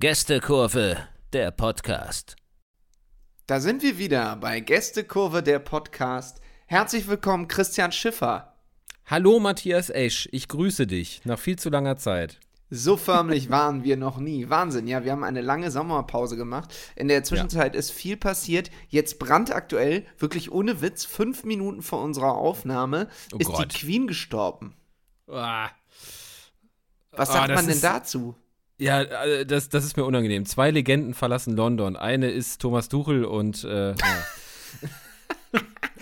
[0.00, 0.96] Gästekurve,
[1.32, 2.36] der Podcast.
[3.48, 6.40] Da sind wir wieder bei Gästekurve, der Podcast.
[6.66, 8.54] Herzlich willkommen, Christian Schiffer.
[9.06, 12.38] Hallo Matthias Esch, ich grüße dich nach viel zu langer Zeit.
[12.70, 14.48] So förmlich waren wir noch nie.
[14.48, 16.72] Wahnsinn, ja, wir haben eine lange Sommerpause gemacht.
[16.94, 17.80] In der Zwischenzeit ja.
[17.80, 18.70] ist viel passiert.
[18.88, 23.74] Jetzt brandaktuell, wirklich ohne Witz, fünf Minuten vor unserer Aufnahme oh ist Gott.
[23.74, 24.76] die Queen gestorben.
[25.26, 25.70] Ah.
[27.10, 28.36] Was sagt ah, man denn ist, dazu?
[28.78, 30.46] Ja, äh, das, das ist mir unangenehm.
[30.46, 31.96] Zwei Legenden verlassen London.
[31.96, 33.96] Eine ist Thomas Tuchel und, äh, ja.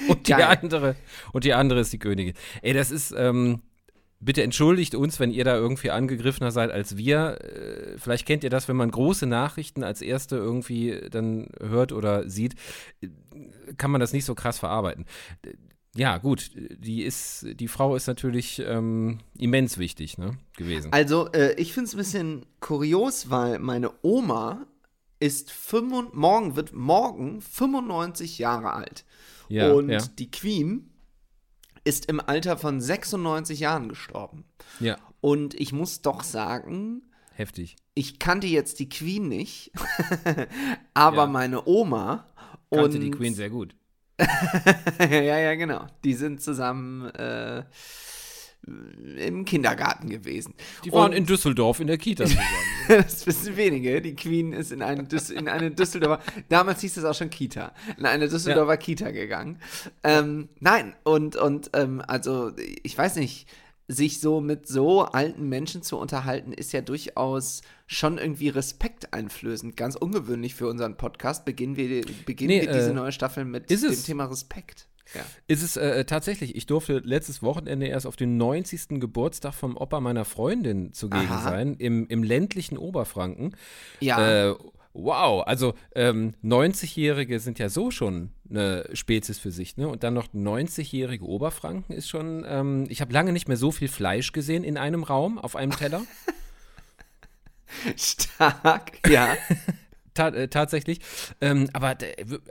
[0.08, 0.94] und die andere
[1.32, 2.34] und die andere ist die Königin.
[2.60, 3.62] Ey, das ist ähm,
[4.20, 7.38] bitte entschuldigt uns, wenn ihr da irgendwie angegriffener seid als wir.
[7.40, 12.28] Äh, vielleicht kennt ihr das, wenn man große Nachrichten als erste irgendwie dann hört oder
[12.28, 12.56] sieht,
[13.00, 13.08] äh,
[13.78, 15.06] kann man das nicht so krass verarbeiten
[15.96, 20.92] ja, gut, die ist, die Frau ist natürlich ähm, immens wichtig, ne, gewesen.
[20.92, 24.66] Also, äh, ich finde es ein bisschen kurios, weil meine Oma
[25.18, 29.04] ist 5, morgen wird morgen 95 Jahre alt.
[29.48, 30.00] Ja, und ja.
[30.18, 30.90] die Queen
[31.84, 34.44] ist im Alter von 96 Jahren gestorben.
[34.80, 34.98] Ja.
[35.20, 37.76] Und ich muss doch sagen, heftig.
[37.94, 39.70] Ich kannte jetzt die Queen nicht,
[40.94, 41.26] aber ja.
[41.26, 42.26] meine Oma
[42.70, 43.74] kannte und die Queen sehr gut.
[44.98, 45.86] ja, ja, genau.
[46.04, 47.64] Die sind zusammen äh,
[49.18, 50.54] im Kindergarten gewesen.
[50.84, 52.46] Die waren und in Düsseldorf in der Kita zusammen.
[52.88, 54.00] das wissen wenige.
[54.00, 57.72] Die Queen ist in eine, Düs in eine Düsseldorfer, damals hieß es auch schon Kita,
[57.96, 58.76] in eine Düsseldorfer ja.
[58.76, 59.60] Kita gegangen.
[60.02, 63.46] Ähm, nein, und, und ähm, also ich weiß nicht,
[63.88, 69.76] sich so mit so alten Menschen zu unterhalten, ist ja durchaus schon irgendwie respekteinflößend.
[69.76, 71.44] Ganz ungewöhnlich für unseren Podcast.
[71.44, 74.02] Beginnen wir, beginnen nee, wir diese äh, neue Staffel mit dem es?
[74.02, 74.88] Thema Respekt.
[75.14, 75.20] Ja.
[75.46, 79.00] Ist es äh, tatsächlich, ich durfte letztes Wochenende erst auf den 90.
[79.00, 81.42] Geburtstag vom Opa meiner Freundin zugegen Aha.
[81.42, 83.54] sein, im, im ländlichen Oberfranken.
[84.00, 84.50] Ja.
[84.50, 84.54] Äh,
[84.96, 89.88] wow, also ähm, 90-Jährige sind ja so schon eine Spezies für sich, ne?
[89.88, 93.88] Und dann noch 90-jährige Oberfranken ist schon, ähm, ich habe lange nicht mehr so viel
[93.88, 96.02] Fleisch gesehen in einem Raum, auf einem Teller.
[97.96, 99.36] Stark, ja.
[100.16, 101.00] Ta äh, tatsächlich.
[101.40, 101.96] Ähm, aber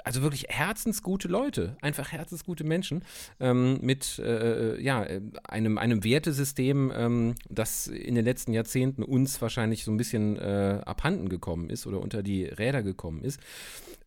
[0.03, 3.03] also wirklich herzensgute Leute, einfach herzensgute Menschen
[3.39, 9.03] ähm, mit äh, äh ja, äh, einem, einem Wertesystem, ähm, das in den letzten Jahrzehnten
[9.03, 13.39] uns wahrscheinlich so ein bisschen äh, abhanden gekommen ist oder unter die Räder gekommen ist.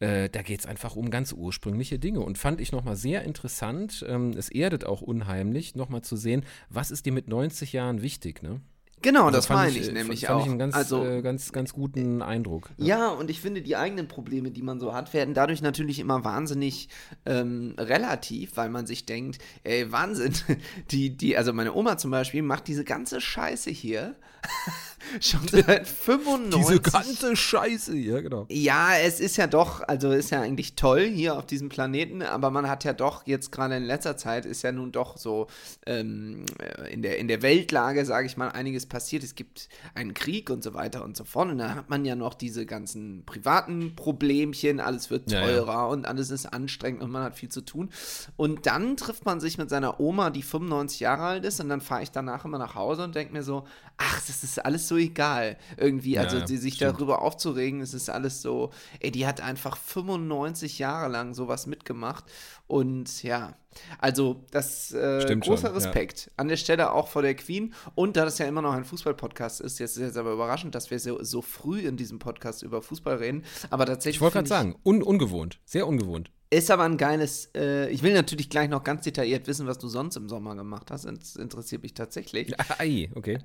[0.00, 4.04] Äh, da geht es einfach um ganz ursprüngliche Dinge und fand ich nochmal sehr interessant.
[4.08, 8.42] Ähm, es erdet auch unheimlich, nochmal zu sehen, was ist dir mit 90 Jahren wichtig,
[8.42, 8.60] ne?
[9.03, 10.44] Genau, also das meine ich, ich, nämlich fand auch.
[10.44, 12.70] Ich einen ganz, also, äh, ganz, ganz guten Eindruck.
[12.76, 12.86] Ja.
[12.86, 13.09] ja.
[13.09, 16.88] und ich finde, die eigenen Probleme, die man so hat, werden dadurch natürlich immer wahnsinnig
[17.26, 20.32] ähm, relativ, weil man sich denkt, ey, Wahnsinn,
[20.91, 24.16] die, die, also meine Oma zum Beispiel macht diese ganze Scheiße hier
[25.21, 26.60] schon seit 95.
[26.60, 28.47] Diese ganze Scheiße hier, genau.
[28.50, 32.50] Ja, es ist ja doch, also ist ja eigentlich toll hier auf diesem Planeten, aber
[32.50, 35.47] man hat ja doch jetzt gerade in letzter Zeit ist ja nun doch so
[35.87, 36.44] ähm,
[36.91, 39.22] in, der, in der Weltlage, sage ich mal, einiges passiert.
[39.22, 41.50] Es gibt einen Krieg und so weiter und so fort.
[41.50, 45.87] Und dann hat man ja noch diese ganzen privaten Problemchen, alles wird teurer ja, ja.
[45.87, 47.91] und alles ist anstrengend und man hat viel zu tun.
[48.37, 51.81] Und dann trifft man sich mit seiner Oma, die 95 Jahre alt ist, und dann
[51.81, 53.65] fahre ich danach immer nach Hause und denke mir so,
[53.98, 55.59] ach, das ist alles so egal.
[55.76, 56.94] Irgendwie, ja, also die, sich stimmt.
[56.94, 58.70] darüber aufzuregen, es ist alles so,
[59.00, 62.25] ey, die hat einfach 95 Jahre lang sowas mitgemacht.
[62.69, 63.54] Und ja,
[63.98, 66.32] also das äh, Stimmt großer schon, Respekt ja.
[66.37, 67.75] an der Stelle auch vor der Queen.
[67.94, 70.91] Und da das ja immer noch ein Fußball-Podcast ist, jetzt ist es aber überraschend, dass
[70.91, 73.44] wir so, so früh in diesem Podcast über Fußball reden.
[73.70, 74.16] Aber tatsächlich.
[74.16, 76.31] Ich wollte gerade sagen, un ungewohnt, sehr ungewohnt.
[76.50, 77.50] Ist aber ein geiles.
[77.54, 80.91] Äh, ich will natürlich gleich noch ganz detailliert wissen, was du sonst im Sommer gemacht
[80.91, 81.04] hast.
[81.04, 82.54] Das interessiert mich tatsächlich.
[82.78, 83.38] Ei, okay.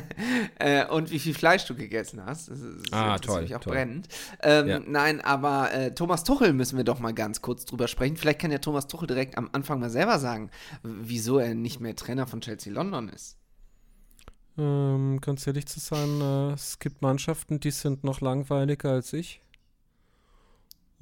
[0.60, 2.50] äh, und wie viel Fleisch du gegessen hast.
[2.50, 3.42] Das, das ah, toll.
[3.42, 3.72] Mich auch toll.
[3.72, 4.06] brennend.
[4.40, 4.78] Ähm, ja.
[4.78, 8.16] Nein, aber äh, Thomas Tuchel müssen wir doch mal ganz kurz drüber sprechen.
[8.16, 10.50] Vielleicht kann ja Thomas Tuchel direkt am Anfang mal selber sagen,
[10.84, 13.36] wieso er nicht mehr Trainer von Chelsea London ist.
[14.56, 19.40] Ähm, ganz ehrlich zu sein, äh, es gibt Mannschaften, die sind noch langweiliger als ich.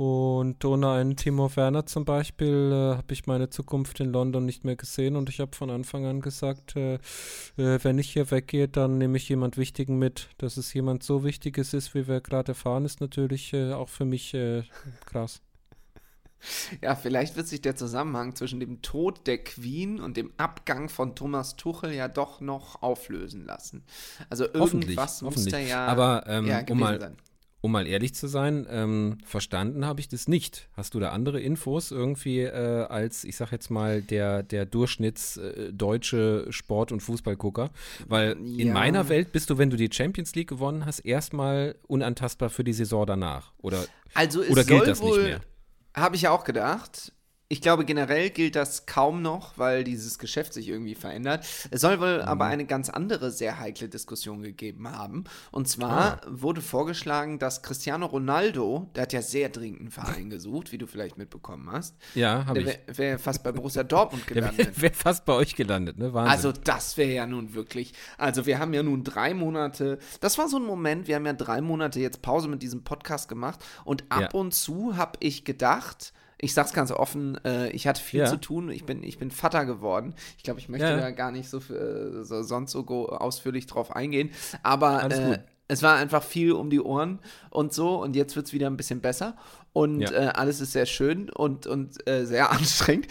[0.02, 4.64] Und ohne einen Timo Werner zum Beispiel äh, habe ich meine Zukunft in London nicht
[4.64, 8.66] mehr gesehen und ich habe von Anfang an gesagt, äh, äh, wenn ich hier weggehe,
[8.66, 10.30] dann nehme ich jemand Wichtigen mit.
[10.38, 14.04] Dass es jemand so Wichtiges ist, wie wir gerade erfahren, ist natürlich äh, auch für
[14.04, 14.64] mich äh,
[15.06, 15.40] krass.
[16.80, 21.14] Ja, vielleicht wird sich der Zusammenhang zwischen dem Tod der Queen und dem Abgang von
[21.14, 23.84] Thomas Tuchel ja doch noch auflösen lassen.
[24.28, 27.16] Also irgendwas muss da ja, Aber ähm, um mal, sein
[27.62, 30.68] um mal ehrlich zu sein, ähm, verstanden habe ich das nicht.
[30.72, 36.46] Hast du da andere Infos irgendwie äh, als, ich sag jetzt mal, der, der Durchschnittsdeutsche
[36.48, 37.70] äh, Sport- und Fußballgucker?
[38.08, 38.58] Weil ja.
[38.58, 42.64] in meiner Welt bist du, wenn du die Champions League gewonnen hast, erstmal unantastbar für
[42.64, 43.52] die Saison danach.
[43.58, 45.40] Oder, also oder gilt das wohl, nicht mehr?
[45.94, 47.12] Habe ich ja auch gedacht.
[47.52, 51.46] Ich glaube, generell gilt das kaum noch, weil dieses Geschäft sich irgendwie verändert.
[51.70, 52.22] Es soll wohl mhm.
[52.22, 55.24] aber eine ganz andere, sehr heikle Diskussion gegeben haben.
[55.50, 56.20] Und zwar ah.
[56.30, 60.86] wurde vorgeschlagen, dass Cristiano Ronaldo, der hat ja sehr dringend einen Verein gesucht, wie du
[60.86, 61.94] vielleicht mitbekommen hast.
[62.14, 62.66] Ja, habe ich.
[62.66, 64.56] Wäre wär fast bei Borussia Dortmund gelandet.
[64.56, 66.14] Wäre wär fast bei euch gelandet, ne?
[66.14, 66.32] Wahnsinn.
[66.32, 67.92] Also, das wäre ja nun wirklich.
[68.16, 69.98] Also, wir haben ja nun drei Monate.
[70.20, 73.28] Das war so ein Moment, wir haben ja drei Monate jetzt Pause mit diesem Podcast
[73.28, 73.62] gemacht.
[73.84, 74.30] Und ab ja.
[74.40, 78.26] und zu habe ich gedacht, ich sag's ganz offen, äh, ich hatte viel ja.
[78.26, 78.70] zu tun.
[78.70, 80.14] Ich bin, ich bin Vater geworden.
[80.36, 80.96] Ich glaube, ich möchte ja.
[80.96, 84.32] da gar nicht so, für, so sonst so ausführlich drauf eingehen.
[84.64, 88.02] Aber äh, es war einfach viel um die Ohren und so.
[88.02, 89.36] Und jetzt wird es wieder ein bisschen besser.
[89.72, 90.10] Und ja.
[90.10, 93.06] äh, alles ist sehr schön und, und äh, sehr anstrengend.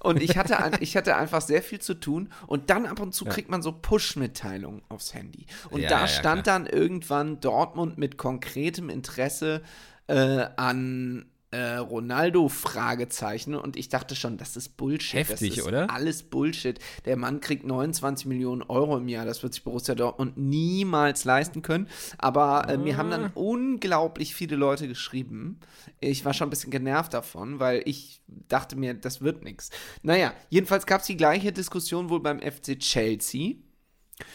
[0.00, 2.30] und ich hatte, ich hatte einfach sehr viel zu tun.
[2.48, 5.46] Und dann ab und zu kriegt man so Push-Mitteilungen aufs Handy.
[5.70, 9.62] Und da stand dann irgendwann Dortmund mit konkretem Interesse
[10.08, 15.20] äh, an äh, Ronaldo Fragezeichen und ich dachte schon, das ist Bullshit.
[15.20, 15.90] Heftig, das ist oder?
[15.90, 16.78] Alles Bullshit.
[17.06, 19.24] Der Mann kriegt 29 Millionen Euro im Jahr.
[19.24, 21.88] Das wird sich Borussia Dortmund niemals leisten können.
[22.18, 23.30] Aber äh, mir haben dann ah.
[23.34, 25.58] unglaublich viele Leute geschrieben.
[25.98, 29.70] Ich war schon ein bisschen genervt davon, weil ich dachte mir, das wird nichts.
[30.02, 33.54] Naja, jedenfalls gab es die gleiche Diskussion wohl beim FC Chelsea.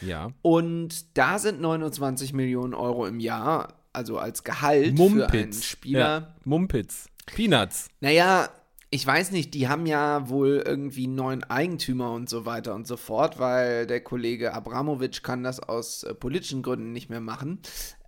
[0.01, 0.31] Ja.
[0.41, 5.31] Und da sind 29 Millionen Euro im Jahr also als Gehalt Mumpitz.
[5.31, 5.99] für einen Spieler.
[5.99, 6.35] Ja.
[6.43, 7.07] Mumpitz.
[7.25, 7.87] Peanuts.
[8.01, 8.49] Naja,
[8.91, 12.97] ich weiß nicht, die haben ja wohl irgendwie neuen Eigentümer und so weiter und so
[12.97, 17.59] fort, weil der Kollege Abramowitsch kann das aus äh, politischen Gründen nicht mehr machen.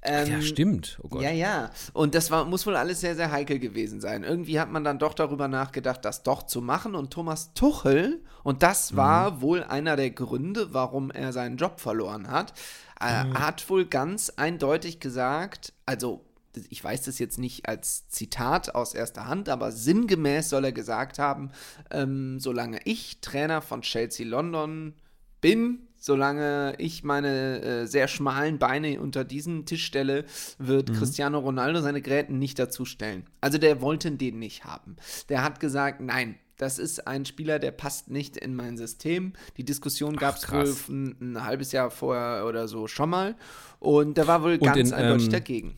[0.04, 1.00] Ähm, ja, stimmt.
[1.04, 1.22] Oh Gott.
[1.24, 1.72] Ja, ja.
[1.92, 4.24] Und das war, muss wohl alles sehr, sehr heikel gewesen sein.
[4.24, 6.96] Irgendwie hat man dann doch darüber nachgedacht, das doch zu machen.
[6.96, 8.98] Und Thomas Tuchel, und das mhm.
[8.98, 12.54] war wohl einer der Gründe, warum er seinen Job verloren hat,
[13.02, 13.34] äh, mhm.
[13.40, 16.24] hat wohl ganz eindeutig gesagt, also
[16.70, 21.20] ich weiß das jetzt nicht als Zitat aus erster Hand, aber sinngemäß soll er gesagt
[21.20, 21.52] haben,
[21.92, 24.94] ähm, solange ich Trainer von Chelsea London
[25.42, 30.26] bin, solange ich meine äh, sehr schmalen Beine unter diesen Tisch stelle,
[30.58, 30.94] wird mhm.
[30.96, 33.26] Cristiano Ronaldo seine Gräten nicht dazustellen.
[33.42, 34.96] Also der wollte den nicht haben.
[35.30, 39.34] Der hat gesagt, nein, das ist ein Spieler, der passt nicht in mein System.
[39.58, 43.36] Die Diskussion gab es wohl ein, ein, halbes Jahr vorher oder so schon mal.
[43.80, 45.78] Und da war wohl Und ganz in, eindeutig ähm, dagegen.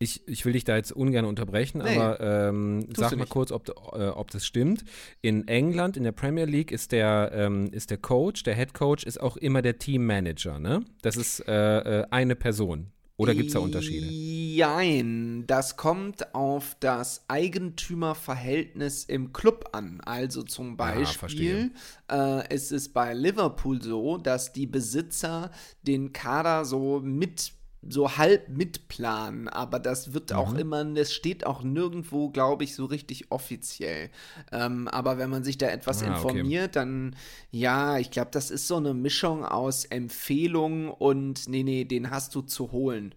[0.00, 3.68] Ich, ich will dich da jetzt ungern unterbrechen, nee, aber ähm, sag mal kurz, ob,
[3.94, 4.84] äh, ob das stimmt.
[5.22, 9.02] In England, in der Premier League, ist der, ähm, ist der Coach, der Head Coach,
[9.02, 10.84] ist auch immer der Teammanager, ne?
[11.02, 12.92] Das ist äh, äh, eine Person.
[13.16, 14.06] Oder gibt es da Unterschiede?
[14.06, 20.00] Nein, das kommt auf das Eigentümerverhältnis im Club an.
[20.04, 21.72] Also zum Beispiel
[22.06, 25.50] ah, äh, ist es bei Liverpool so, dass die Besitzer
[25.82, 27.52] den Kader so mit
[27.88, 30.36] so halb mitplanen, aber das wird mhm.
[30.36, 34.10] auch immer, das steht auch nirgendwo, glaube ich, so richtig offiziell.
[34.52, 36.72] Ähm, aber wenn man sich da etwas ah, informiert, okay.
[36.72, 37.16] dann
[37.50, 42.34] ja, ich glaube, das ist so eine Mischung aus Empfehlung und nee, nee, den hast
[42.34, 43.14] du zu holen.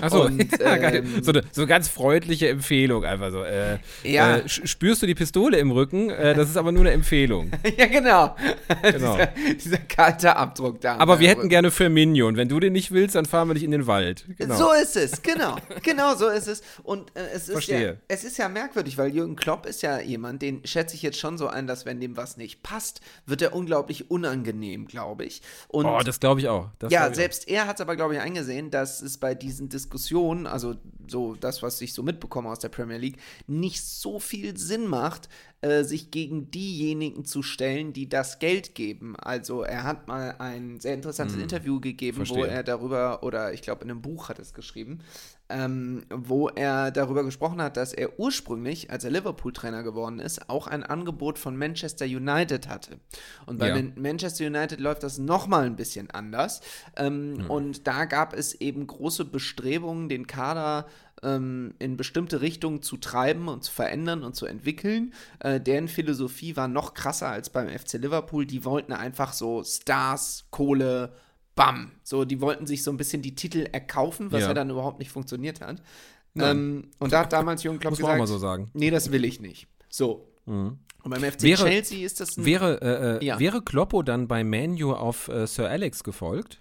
[0.00, 0.28] Achso,
[0.60, 3.42] ja, ähm, so, eine, so eine ganz freundliche Empfehlung einfach so.
[3.42, 4.38] Äh, ja.
[4.38, 6.10] Äh, spürst du die Pistole im Rücken?
[6.10, 7.50] Äh, das ist aber nur eine Empfehlung.
[7.76, 8.36] ja, genau.
[8.82, 9.16] genau.
[9.16, 10.96] dieser, dieser, kalte Abdruck da.
[10.96, 11.50] Aber wir hätten Rücken.
[11.50, 14.24] gerne Firmino und wenn du den nicht willst, dann fahren wir dich in den Wald.
[14.38, 14.56] Genau.
[14.56, 15.56] So ist es, genau.
[15.82, 16.62] genau so ist es.
[16.82, 17.86] Und äh, es, ist Verstehe.
[17.86, 21.18] ja, es ist ja merkwürdig, weil Jürgen Klopp ist ja jemand, den schätze ich jetzt
[21.18, 25.42] schon so ein, dass wenn dem was nicht passt, wird er unglaublich unangenehm, glaube ich.
[25.68, 26.68] Und oh, das glaube ich auch.
[26.78, 27.52] Das ja, selbst auch.
[27.52, 30.76] er hat es aber, glaube ich, eingesehen, dass es bei diesen Diskussionen, also
[31.06, 35.28] so das, was ich so mitbekomme aus der Premier League, nicht so viel Sinn macht,
[35.60, 39.16] äh, sich gegen diejenigen zu stellen, die das Geld geben.
[39.16, 42.38] Also er hat mal ein sehr interessantes hm, Interview gegeben, verstehe.
[42.38, 45.00] wo er darüber, oder ich glaube in einem Buch hat es geschrieben,
[45.48, 50.68] ähm, wo er darüber gesprochen hat, dass er ursprünglich, als er Liverpool-Trainer geworden ist, auch
[50.68, 52.98] ein Angebot von Manchester United hatte.
[53.46, 53.82] Und bei ja.
[53.96, 56.60] Manchester United läuft das nochmal ein bisschen anders.
[56.96, 57.50] Ähm, mhm.
[57.50, 60.86] Und da gab es eben große Bestrebungen, den Kader
[61.22, 65.12] ähm, in bestimmte Richtungen zu treiben und zu verändern und zu entwickeln.
[65.40, 68.46] Äh, deren Philosophie war noch krasser als beim FC Liverpool.
[68.46, 71.12] Die wollten einfach so Stars, Kohle,
[71.54, 71.92] bam.
[72.02, 74.98] So, die wollten sich so ein bisschen die Titel erkaufen, was ja, ja dann überhaupt
[74.98, 75.82] nicht funktioniert hat.
[76.36, 78.70] Ähm, und da hat damals Jürgen Klopp gesagt, so sagen.
[78.74, 79.66] nee, das will ich nicht.
[79.88, 80.28] So.
[80.46, 80.78] Mhm.
[81.02, 83.38] Und beim FC wäre, Chelsea ist das ein, wäre, äh, äh, ja.
[83.38, 86.60] wäre Kloppo dann bei Manu auf äh, Sir Alex gefolgt?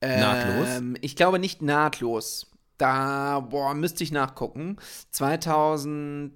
[0.00, 0.68] nahtlos?
[0.68, 2.51] Ähm, ich glaube nicht nahtlos.
[2.78, 4.76] Da, boah, müsste ich nachgucken.
[5.10, 6.32] 2000.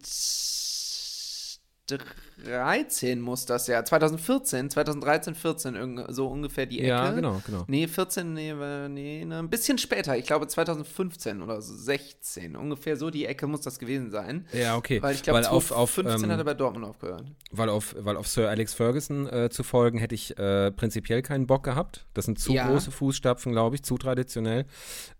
[1.86, 3.84] 2013 muss das ja.
[3.84, 6.88] 2014, 2013, 14, so ungefähr die Ecke.
[6.88, 7.64] Ja, genau, genau.
[7.68, 8.52] Nee, 14, nee,
[8.88, 10.16] nee, ne, ein bisschen später.
[10.16, 12.56] Ich glaube 2015 oder 16.
[12.56, 14.46] Ungefähr so die Ecke muss das gewesen sein.
[14.52, 15.00] Ja, okay.
[15.00, 17.24] Weil ich glaube, 2015 auf, ähm, hat er bei Dortmund aufgehört.
[17.50, 21.46] Weil auf, weil auf Sir Alex Ferguson äh, zu folgen, hätte ich äh, prinzipiell keinen
[21.46, 22.06] Bock gehabt.
[22.14, 22.68] Das sind zu Ja.
[22.68, 24.66] große Fußstapfen, glaube ich, zu traditionell.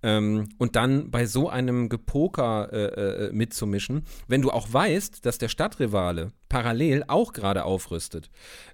[0.02, 5.38] Ähm, und dann bei so einem Gepoker äh, äh, mitzumischen, wenn du auch weißt, dass
[5.38, 8.30] der Stadtrivale parallel auch gerade aufrüstet,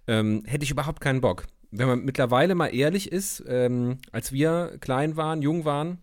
[0.07, 1.47] ähm, hätte ich überhaupt keinen Bock.
[1.71, 5.99] Wenn man mittlerweile mal ehrlich ist, ähm, als wir klein waren, jung waren,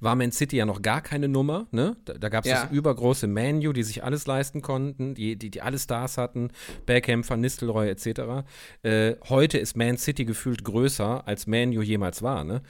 [0.00, 1.66] war Man City ja noch gar keine Nummer.
[1.70, 1.96] Ne?
[2.04, 2.62] Da, da gab es Ja.
[2.62, 6.50] das übergroße Manu, die sich alles leisten konnten, die, die, die alle Stars hatten,
[6.86, 8.46] Beckham, Van Nistelrooy etc.
[8.82, 12.44] Äh, heute ist Man City gefühlt größer, als Manu jemals war.
[12.44, 12.62] Ne?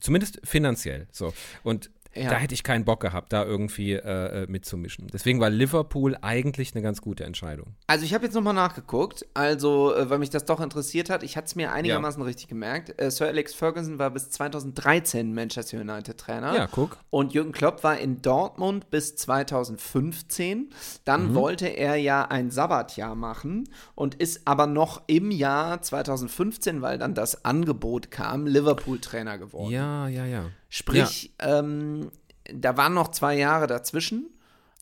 [0.00, 1.08] Zumindest finanziell.
[1.10, 1.32] So.
[1.62, 2.30] Und Ja.
[2.30, 5.06] da hätte ich keinen Bock gehabt, da irgendwie äh, äh, mitzumischen.
[5.12, 7.74] Deswegen war Liverpool eigentlich eine ganz gute Entscheidung.
[7.86, 11.22] Also ich habe jetzt nochmal nachgeguckt, also äh, weil mich das doch interessiert hat.
[11.22, 13.00] Ich hatte es mir einigermaßen richtig gemerkt.
[13.00, 16.54] Äh, Sir Alex Ferguson war bis 2013 Manchester United Trainer.
[16.54, 16.98] Ja, guck.
[17.10, 20.70] Und Jürgen Klopp war in Dortmund bis 2015.
[21.04, 21.34] Dann Mhm.
[21.34, 27.14] wollte er ja ein Sabbatjahr machen und ist aber noch im Jahr 2015, weil dann
[27.14, 29.70] das Angebot kam, Liverpool-Trainer geworden.
[29.72, 30.44] Ja, ja, ja.
[30.74, 32.10] Sprich, ähm,
[32.50, 34.30] da waren noch zwei Jahre dazwischen,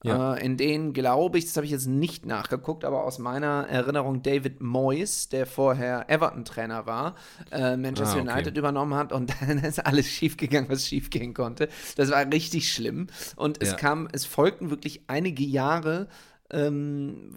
[0.04, 0.34] Ja.
[0.36, 4.22] äh, in denen, glaube ich, das habe ich jetzt nicht nachgeguckt, aber aus meiner Erinnerung
[4.22, 7.16] David Moyes, der vorher Everton-Trainer war,
[7.50, 8.30] äh, Manchester Ah, okay.
[8.32, 11.68] United übernommen hat und dann ist alles schiefgegangen, was schiefgehen konnte.
[11.96, 13.08] Das war richtig schlimm.
[13.34, 13.76] Und es Ja.
[13.76, 16.06] kam, es folgten wirklich einige Jahre,
[16.52, 17.32] ähm,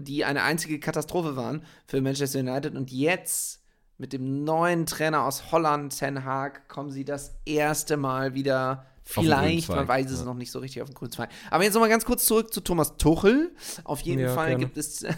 [0.00, 2.76] die eine einzige Katastrophe waren für Manchester United.
[2.76, 3.61] Und jetzt
[3.98, 8.86] mit dem neuen Trainer aus Holland, Ten Hag, kommen sie das erste Mal wieder.
[9.04, 10.24] Vielleicht, man weiß es ja.
[10.24, 11.28] noch nicht so richtig auf dem grünen Zweig.
[11.50, 13.50] Aber jetzt nochmal ganz kurz zurück zu Thomas Tuchel.
[13.82, 14.64] Auf jeden Ja, Fall gerne.
[14.64, 15.04] gibt es.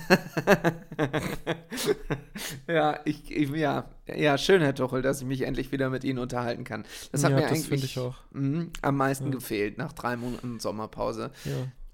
[2.67, 6.19] ja, ich, ich, ja, ja, schön, Herr Tuchel, dass ich mich endlich wieder mit Ihnen
[6.19, 6.85] unterhalten kann.
[7.13, 7.99] Das hat Ja, mir das eigentlich
[8.33, 11.31] mhm, am meisten gefehlt nach drei Monaten Sommerpause.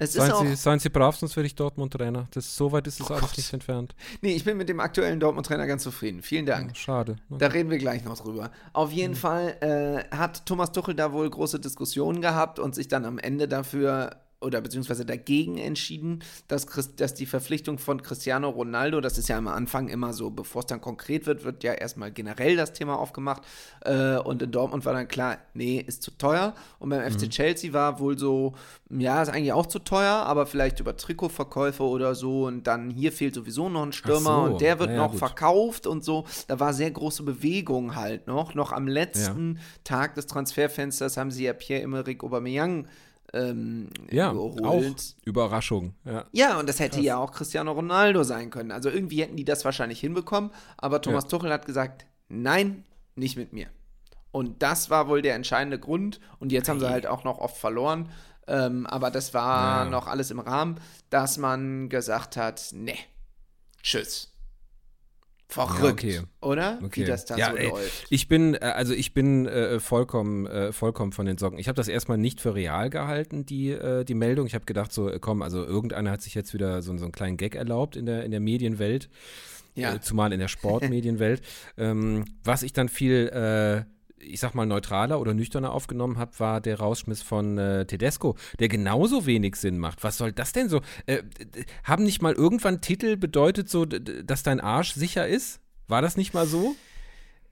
[0.02, 2.26] Es Seien Sie, seien Sie brav, sonst werde ich Dortmund-Trainer.
[2.34, 3.36] So weit ist es Oh alles Gott.
[3.36, 3.94] nicht entfernt.
[4.22, 6.22] nee, ich bin mit dem aktuellen Dortmund-Trainer ganz zufrieden.
[6.22, 6.74] Vielen Dank.
[6.74, 7.16] Schade.
[7.28, 8.50] Da reden wir gleich noch drüber.
[8.72, 8.96] Auf Mhm.
[8.96, 13.18] jeden Fall äh, hat Thomas Tuchel da wohl große Diskussionen gehabt und sich dann am
[13.18, 16.66] Ende dafür oder beziehungsweise dagegen entschieden, dass,
[16.96, 20.66] dass die Verpflichtung von Cristiano Ronaldo, das ist ja am Anfang immer so, bevor es
[20.66, 23.42] dann konkret wird, wird ja erstmal generell das Thema aufgemacht.
[23.84, 26.54] Äh, und in Dortmund war dann klar, nee, ist zu teuer.
[26.78, 27.30] Und beim FC Mhm.
[27.30, 28.54] Chelsea war wohl so,
[28.88, 32.46] ja, ist eigentlich auch zu teuer, aber vielleicht über Trikotverkäufe oder so.
[32.46, 35.18] Und dann hier fehlt sowieso noch ein Stürmer so, und der wird ja, noch gut.
[35.18, 36.24] verkauft und so.
[36.48, 38.54] Da war sehr große Bewegung halt noch.
[38.54, 42.86] Noch am letzten Tag des Transferfensters haben sie ja Pierre-Emerick Aubameyang
[43.32, 44.64] ähm, Ja, geholt.
[44.64, 45.94] auch Überraschung.
[46.04, 46.24] Ja.
[46.32, 48.70] Ja, und das hätte ja auch Cristiano Ronaldo sein können.
[48.72, 51.30] Also irgendwie hätten die das wahrscheinlich hinbekommen, aber Thomas Ja.
[51.30, 52.84] Tuchel hat gesagt, nein,
[53.14, 53.68] nicht mit mir.
[54.32, 56.20] Und das war wohl der entscheidende Grund.
[56.38, 58.08] Und jetzt haben sie halt auch noch oft verloren.
[58.46, 59.90] Ähm, aber das war Ja.
[59.90, 62.98] noch alles im Rahmen, dass man gesagt hat, nee,
[63.82, 64.32] tschüss.
[65.50, 66.20] Verrückt, okay.
[66.40, 66.78] oder?
[66.82, 67.02] Okay.
[67.02, 68.06] Wie das da Ja, so ey, läuft.
[68.08, 71.58] Ich bin, äh, also ich bin äh, vollkommen, äh, vollkommen von den Socken.
[71.58, 74.46] Ich habe das erstmal nicht für real gehalten, die, äh, die Meldung.
[74.46, 77.12] Ich habe gedacht, so, äh, komm, also irgendeiner hat sich jetzt wieder so, so einen
[77.12, 79.08] kleinen Gag erlaubt in der, in der Medienwelt.
[79.74, 79.94] Ja.
[79.94, 81.42] Äh, zumal in der Sportmedienwelt.
[81.76, 83.30] ähm, was ich dann viel,
[84.20, 88.68] ich sag mal, neutraler oder nüchterner aufgenommen habe, war der Rausschmiss von äh, Tedesco, der
[88.68, 90.04] genauso wenig Sinn macht.
[90.04, 90.80] Was soll das denn so?
[91.06, 91.22] Äh,
[91.84, 95.60] haben nicht mal irgendwann Titel bedeutet, so, dass dein Arsch sicher ist?
[95.88, 96.76] War das nicht mal so?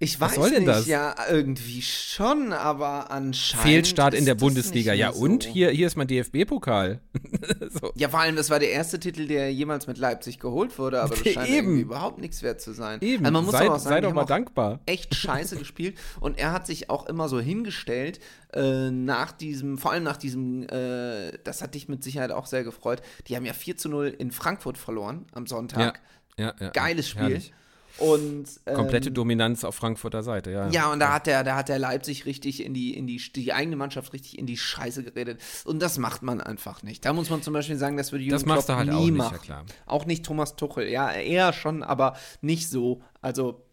[0.00, 0.86] Ich was weiß soll denn nicht, das?
[0.86, 3.66] ja, irgendwie schon, aber anscheinend.
[3.66, 4.92] Fehlstart in der Bundesliga.
[4.92, 5.50] Ja, mehr und so.
[5.50, 7.00] hier, hier ist mein DFB-Pokal.
[7.70, 7.90] so.
[7.96, 11.16] Ja, vor allem, das war der erste Titel, der jemals mit Leipzig geholt wurde, aber
[11.16, 11.56] das scheint Eben.
[11.56, 13.00] irgendwie überhaupt nichts wert zu sein.
[13.00, 14.78] Eben, Also man muss sei, auch sagen, sei doch mal dankbar.
[14.86, 18.20] echt scheiße gespielt und er hat sich auch immer so hingestellt
[18.52, 22.62] äh, nach diesem, vor allem nach diesem, äh, das hat dich mit Sicherheit auch sehr
[22.62, 26.00] gefreut, die haben ja 4 zu 0 in Frankfurt verloren am Sonntag.
[26.38, 27.22] Ja, ja, Geiles Spiel.
[27.22, 27.52] herrlich.
[27.98, 30.68] Und ähm, Komplette Dominanz auf Frankfurter Seite, ja.
[30.70, 33.52] ja, und da hat der, da hat der Leipzig richtig in die, in die, die
[33.52, 35.40] eigene Mannschaft richtig in die Scheiße geredet.
[35.64, 37.04] Und das macht man einfach nicht.
[37.04, 38.96] Da muss man zum Beispiel sagen, das würde Jürgen Das machst Klopp du halt nie
[38.96, 39.34] auch nicht, machen.
[39.34, 39.66] ja klar.
[39.86, 40.88] Auch nicht Thomas Tuchel.
[40.88, 43.02] Ja, eher schon, aber nicht so.
[43.20, 43.64] Also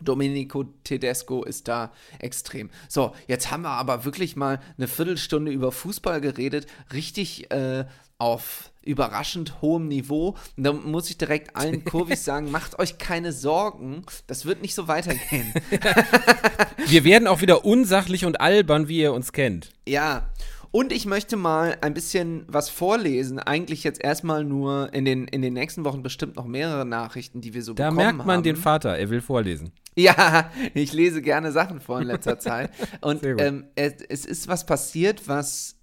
[0.00, 2.70] Domenico Tedesco ist da extrem.
[2.88, 7.84] So, jetzt haben wir aber wirklich mal eine Viertelstunde über Fußball geredet, richtig äh,
[8.22, 10.36] auf überraschend hohem Niveau.
[10.56, 14.74] Und da muss ich direkt allen Kurvis sagen, macht euch keine Sorgen, das wird nicht
[14.74, 15.52] so weitergehen.
[16.86, 19.70] Wir werden auch wieder unsachlich und albern, wie ihr uns kennt.
[19.88, 20.30] Ja.
[20.70, 23.38] Und ich möchte mal ein bisschen was vorlesen.
[23.38, 27.52] Eigentlich jetzt erstmal nur in den, in den nächsten Wochen bestimmt noch mehrere Nachrichten, die
[27.52, 28.42] wir so Da bekommen merkt man haben.
[28.42, 29.72] den Vater, er will vorlesen.
[29.96, 32.70] Ja, ich lese gerne Sachen vor in letzter Zeit.
[33.02, 35.76] Und ähm, es, es ist was passiert, was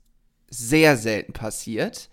[0.49, 2.09] sehr selten passiert.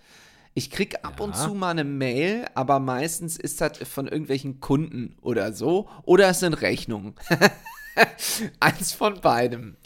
[0.58, 1.44] Ich krieg ab und Ja.
[1.44, 5.86] zu mal eine Mail, aber meistens ist das von irgendwelchen Kunden oder so.
[6.04, 7.14] Oder es sind Rechnungen.
[8.60, 9.76] Eins von beidem.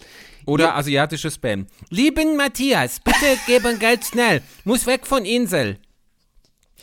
[0.46, 1.66] Oder asiatische Spam.
[1.88, 4.42] Lieben Matthias, bitte geben Geld schnell.
[4.62, 5.78] Muss weg von Insel.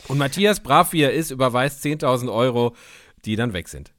[0.06, 2.76] Und Matthias, brav wie er ist, überweist 10.000 Euro,
[3.24, 3.92] die dann weg sind.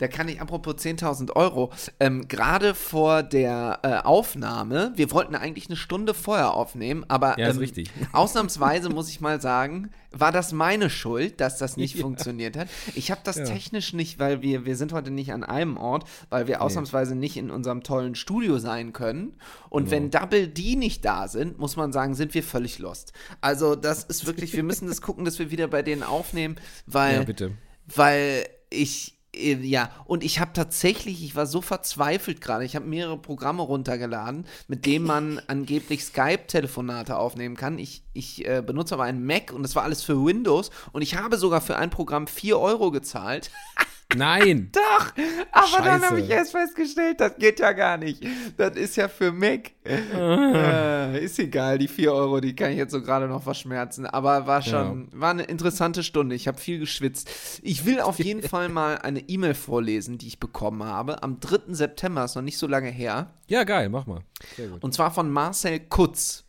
[0.00, 5.66] Da kann ich, apropos 10.000 Euro, ähm, gerade vor der äh, Aufnahme, wir wollten eigentlich
[5.68, 7.90] eine Stunde vorher aufnehmen, aber Ja, ist ähm, richtig.
[8.12, 12.68] ausnahmsweise muss ich mal sagen, war das meine Schuld, dass das nicht funktioniert hat.
[12.94, 13.44] Ich habe das Ja.
[13.44, 17.36] technisch nicht, weil wir, wir sind heute nicht an einem Ort, weil wir ausnahmsweise nicht
[17.36, 19.36] in unserem tollen Studio sein können.
[19.68, 19.90] Und Genau.
[19.92, 23.12] wenn Double D nicht da sind, muss man sagen, sind wir völlig lost.
[23.42, 27.16] Also das ist wirklich, wir müssen das gucken, dass wir wieder bei denen aufnehmen, weil
[27.16, 27.52] Ja, bitte.
[27.94, 33.16] weil ich ja, und ich habe tatsächlich, ich war so verzweifelt gerade, ich habe mehrere
[33.16, 37.78] Programme runtergeladen, mit denen man angeblich Skype-Telefonate aufnehmen kann.
[37.78, 41.16] Ich, ich äh, benutze aber einen Mac und das war alles für Windows und ich
[41.16, 43.50] habe sogar für ein Programm 4 Euro gezahlt.
[44.16, 44.70] Nein!
[44.72, 45.12] Doch,
[45.52, 46.06] aber dann Scheiße.
[46.06, 48.24] habe ich erst festgestellt, das geht ja gar nicht.
[48.56, 49.70] Das ist ja für Mac.
[49.84, 54.06] äh, ist egal, die 4 Euro, die kann ich jetzt so gerade noch verschmerzen.
[54.06, 56.34] Aber war schon, war eine interessante Stunde.
[56.34, 57.30] Ich habe viel geschwitzt.
[57.62, 61.22] Ich will auf jeden Fall mal eine E-Mail vorlesen, die ich bekommen habe.
[61.22, 61.74] Am 3.
[61.74, 63.32] September, ist noch nicht so lange her.
[63.48, 64.20] Ja, geil, mach mal.
[64.56, 64.82] Sehr gut.
[64.82, 66.44] Und zwar von Marcel Kutz.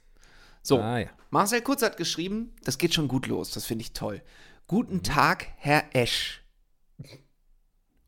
[0.63, 1.07] So, Ah, ja.
[1.31, 4.21] Marcel Kutz hat geschrieben, das geht schon gut los, das finde ich toll.
[4.67, 6.40] Guten Tag, Herr Esch.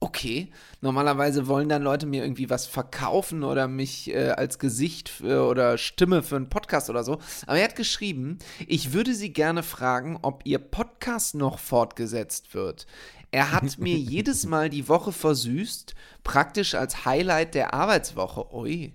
[0.04, 5.48] Okay, normalerweise wollen dann Leute mir irgendwie was verkaufen oder mich äh, als Gesicht für,
[5.48, 7.20] oder Stimme für einen Podcast oder so.
[7.48, 12.86] Aber er hat geschrieben, ich würde Sie gerne fragen, ob Ihr Podcast noch fortgesetzt wird.
[13.32, 15.96] Er hat mir jedes Mal die Woche versüßt,
[16.26, 18.54] praktisch als Highlight der Arbeitswoche.
[18.54, 18.92] Ui.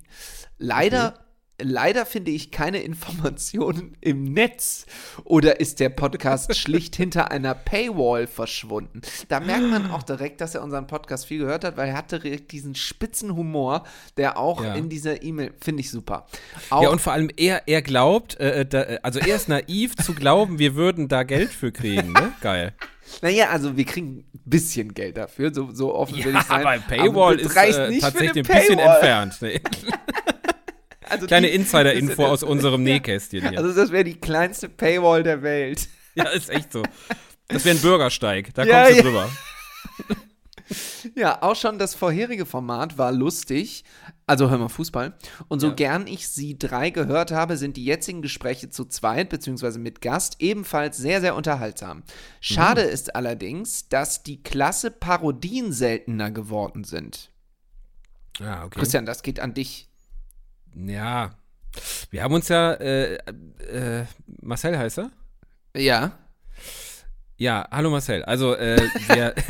[0.59, 1.15] Leider
[1.61, 4.87] Leider finde ich keine Informationen im Netz.
[5.25, 9.01] Oder ist der Podcast schlicht hinter einer Paywall verschwunden?
[9.29, 12.13] Da merkt man auch direkt, dass er unseren Podcast viel gehört hat, weil er hat
[12.13, 13.83] direkt diesen spitzen Humor,
[14.17, 14.75] der auch Ja.
[14.75, 16.27] in dieser E-Mail, finde ich super.
[16.71, 19.97] Auch, Ja, und vor allem er, er glaubt, äh, da, äh, also er ist naiv
[19.97, 22.33] zu glauben, wir würden da Geld für kriegen, ne?
[22.41, 22.73] Geil.
[23.23, 26.65] naja, also wir kriegen ein bisschen Geld dafür, so, so offen will ich sein.
[26.65, 29.37] aber Paywall das ist äh, tatsächlich ein bisschen entfernt.
[29.41, 29.61] Nee.
[31.11, 33.59] Also Kleine Insider-Info aus unserem Nähkästchen hier.
[33.59, 35.89] Also das wäre die kleinste Paywall der Welt.
[36.15, 36.83] Ja, ist echt so.
[37.47, 39.03] Das wäre ein Bürgersteig, da Ja, kommst du ja.
[39.05, 39.31] drüber.
[41.15, 43.85] Ja, auch schon das vorherige Format war lustig.
[44.27, 45.17] Also hör mal Fußball.
[45.49, 45.75] Und so Ja.
[45.75, 50.37] gern ich sie drei gehört habe, sind die jetzigen Gespräche zu zweit beziehungsweise mit Gast
[50.41, 52.03] ebenfalls sehr, sehr unterhaltsam.
[52.41, 52.91] Schade Mhm.
[52.91, 57.31] ist allerdings, dass die klasse Parodien seltener geworden sind.
[58.39, 58.79] Ja, okay.
[58.81, 59.88] Christian, das geht an dich.
[60.75, 61.31] Ja.
[62.11, 64.05] Wir haben uns ja, äh, äh,
[64.41, 65.11] Marcel heißt er?
[65.77, 66.19] Ja.
[67.37, 68.25] Ja, hallo Marcel.
[68.25, 69.35] Also, äh, wir,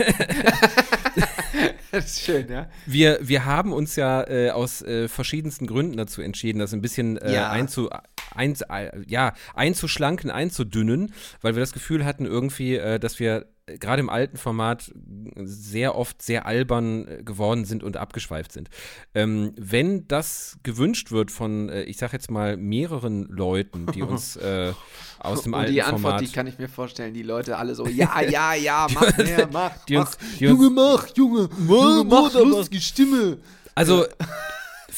[1.90, 2.68] Das ist schön, ja.
[2.84, 7.16] wir, wir haben uns ja äh, aus äh, verschiedensten Gründen dazu entschieden, das ein bisschen
[7.16, 7.50] äh, Ja.
[7.50, 7.88] einzu,
[8.34, 13.46] einz, äh, ja, einzuschlanken, einzudünnen, weil wir das Gefühl hatten irgendwie, äh, dass wir
[13.78, 14.92] gerade im alten Format
[15.36, 18.70] sehr oft sehr albern äh, geworden sind und abgeschweift sind.
[19.14, 24.36] Ähm, wenn das gewünscht wird von, äh, ich sag jetzt mal, mehreren Leuten, die uns
[24.36, 24.72] äh,
[25.18, 27.74] aus dem Und alten die Antwort, Format die kann ich mir vorstellen, die Leute alle
[27.74, 30.06] so, ja, ja, ja, mach mehr, mach, Die mach.
[30.06, 33.38] uns- die Junge, mach, Junge, Junge, mach lustige Stimme.
[33.74, 34.06] Also,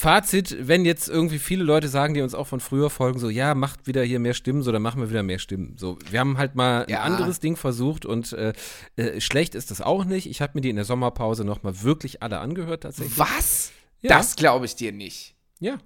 [0.01, 3.55] Fazit, wenn jetzt irgendwie viele Leute sagen, die uns auch von früher folgen, so, ja,
[3.55, 5.77] macht wieder hier mehr Stimmen, so, dann machen wir wieder mehr Stimmen.
[5.77, 7.03] So, wir haben halt mal Ja.
[7.03, 8.55] ein anderes Ding versucht und äh,
[8.97, 10.27] äh, schlecht ist das auch nicht.
[10.27, 13.19] Ich habe mir die in der Sommerpause nochmal wirklich alle angehört, tatsächlich.
[13.19, 13.73] Was?
[14.01, 14.17] Ja.
[14.17, 15.35] Das glaube ich dir nicht.
[15.59, 15.77] Ja.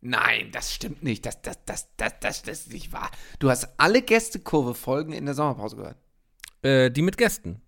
[0.00, 1.24] Nein, das stimmt nicht.
[1.24, 3.12] Das, das, das, das, das, das ist nicht wahr.
[3.38, 5.96] Du hast alle Gästekurve-Folgen in der Sommerpause gehört.
[6.62, 7.60] Äh, die mit Gästen.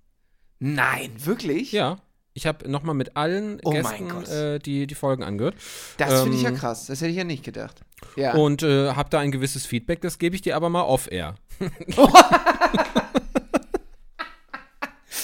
[0.58, 1.70] Nein, wirklich?
[1.70, 1.98] Ja.
[2.34, 5.54] Ich habe nochmal mit allen Oh Gästen äh, die, die Folgen angehört.
[5.98, 6.86] Das finde ich ja Ähm, krass.
[6.86, 7.82] Das hätte ich ja nicht gedacht.
[8.16, 8.34] Ja.
[8.34, 11.34] Und äh, habe da ein gewisses Feedback, das gebe ich dir aber mal off-air.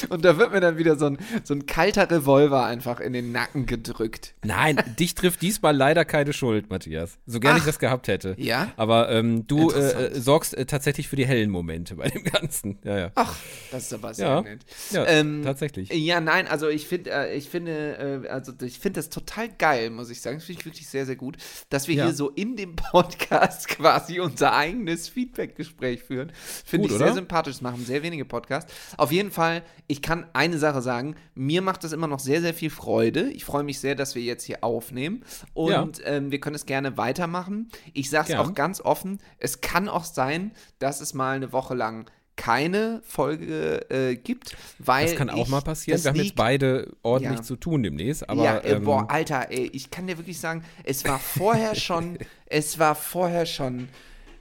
[0.08, 3.32] Und da wird mir dann wieder so ein, so ein kalter Revolver einfach in den
[3.32, 4.34] Nacken gedrückt.
[4.44, 7.18] Nein, dich trifft diesmal leider keine Schuld, Matthias.
[7.26, 8.34] So gern ich das gehabt hätte.
[8.38, 8.72] Ja?
[8.76, 12.78] Aber ähm, du äh, äh, sorgst äh, tatsächlich für die hellen Momente bei dem Ganzen.
[12.84, 13.11] Ja, ja.
[13.14, 13.37] Ach,
[13.70, 14.40] das ist aber sehr Ja.
[14.42, 14.61] nett.
[14.90, 15.90] Ja, Ähm, tatsächlich.
[15.92, 19.90] Ja, nein, also ich finde, äh, ich finde, äh, also ich finde das total geil,
[19.90, 20.37] muss ich sagen.
[20.38, 21.37] Das finde ich wirklich sehr, sehr gut,
[21.70, 22.04] dass wir Ja.
[22.06, 26.32] hier so in dem Podcast quasi unser eigenes Feedback-Gespräch führen.
[26.64, 27.14] Finde ich sehr oder?
[27.14, 27.54] sympathisch.
[27.54, 28.72] Das machen sehr wenige Podcasts.
[28.96, 31.16] Auf jeden Fall, ich kann eine Sache sagen.
[31.35, 33.31] Mir macht das immer noch sehr, sehr viel Freude.
[33.31, 35.24] Ich freue mich sehr, dass wir jetzt hier aufnehmen.
[35.55, 37.70] Und ähm, wir können es gerne weitermachen.
[37.94, 39.18] Ich sage es auch ganz offen.
[39.38, 45.07] Es kann auch sein, dass es mal eine Woche lang keine Folge äh, gibt, weil
[45.07, 46.03] Das kann auch ich, mal passieren.
[46.05, 47.42] Wir haben jetzt beide ordentlich Ja.
[47.42, 48.29] zu tun demnächst.
[48.29, 51.74] Aber ja, äh, ähm, boah, Alter, ey, ich kann dir wirklich sagen, es war vorher
[51.74, 53.88] schon, es war vorher schon,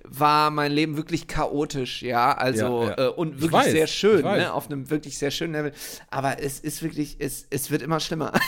[0.10, 3.08] war mein Leben wirklich chaotisch, ja, also Ja, ja.
[3.08, 5.74] Äh, und Ich wirklich weiß, sehr schön, ne, auf einem wirklich sehr schönen Level.
[6.10, 8.34] Aber es ist wirklich, es, es wird immer schlimmer.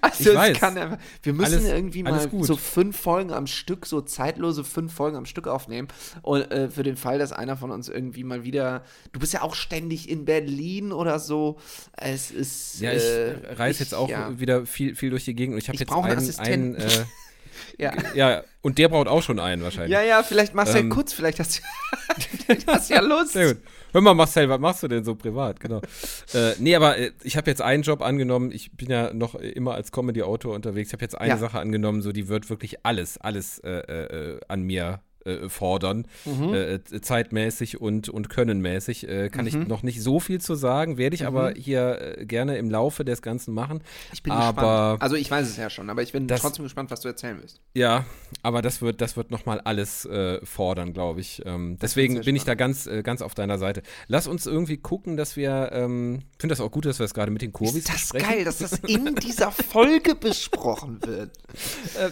[0.00, 0.58] Also Ich es weiß.
[0.58, 4.92] kann einfach, wir müssen Alles- irgendwie mal so fünf Folgen am Stück, so zeitlose fünf
[4.92, 5.88] Folgen am Stück aufnehmen.
[6.22, 9.42] Und äh, für den Fall, dass einer von uns irgendwie mal wieder, du bist ja
[9.42, 11.58] auch ständig in Berlin oder so.
[11.96, 12.80] Es ist.
[12.80, 14.38] ja, ich äh, reise jetzt auch ja.
[14.38, 16.88] wieder viel, viel durch die Gegend und ich habe jetzt brauche einen einen, äh,
[17.78, 17.92] Ja.
[18.14, 19.92] ja, und der braucht auch schon einen wahrscheinlich.
[19.92, 23.32] ja, ja, vielleicht ja Ähm, kurz, vielleicht hast du, hast ja Lust.
[23.32, 23.62] Sehr gut.
[23.92, 25.58] Hör mal, Marcel, was machst du denn so privat?
[25.58, 25.80] Genau.
[26.34, 28.52] äh, nee, aber äh, ich habe jetzt einen Job angenommen.
[28.52, 30.90] Ich bin ja noch äh, immer als Comedy-Autor unterwegs.
[30.90, 31.38] Ich habe jetzt eine Ja.
[31.38, 36.54] Sache angenommen, so die wird wirklich alles, alles äh, äh, an mir äh, fordern, Mhm.
[36.54, 39.08] äh, zeitmäßig und, und könnenmäßig.
[39.08, 42.56] Äh, kann ich noch nicht so viel zu sagen, werde ich aber hier äh, gerne
[42.58, 43.78] im Laufe des Ganzen machen.
[43.78, 43.82] Mhm.
[44.12, 44.52] Ich bin aber,
[44.92, 45.02] gespannt.
[45.02, 47.38] Also ich weiß es ja schon, aber ich bin Das- trotzdem gespannt, was du erzählen
[47.40, 47.60] willst.
[47.74, 48.04] Ja,
[48.42, 51.42] aber das wird, das wird nochmal alles äh, fordern, glaube ich.
[51.46, 53.82] Ähm, deswegen bin ich da ganz, äh, ganz auf deiner Seite.
[54.08, 57.14] Lass uns irgendwie gucken, dass wir, ähm, ich finde das auch gut, dass wir es
[57.14, 58.28] gerade mit den Kurvis Ist das besprechen.
[58.28, 61.30] geil, dass das in dieser Folge besprochen wird.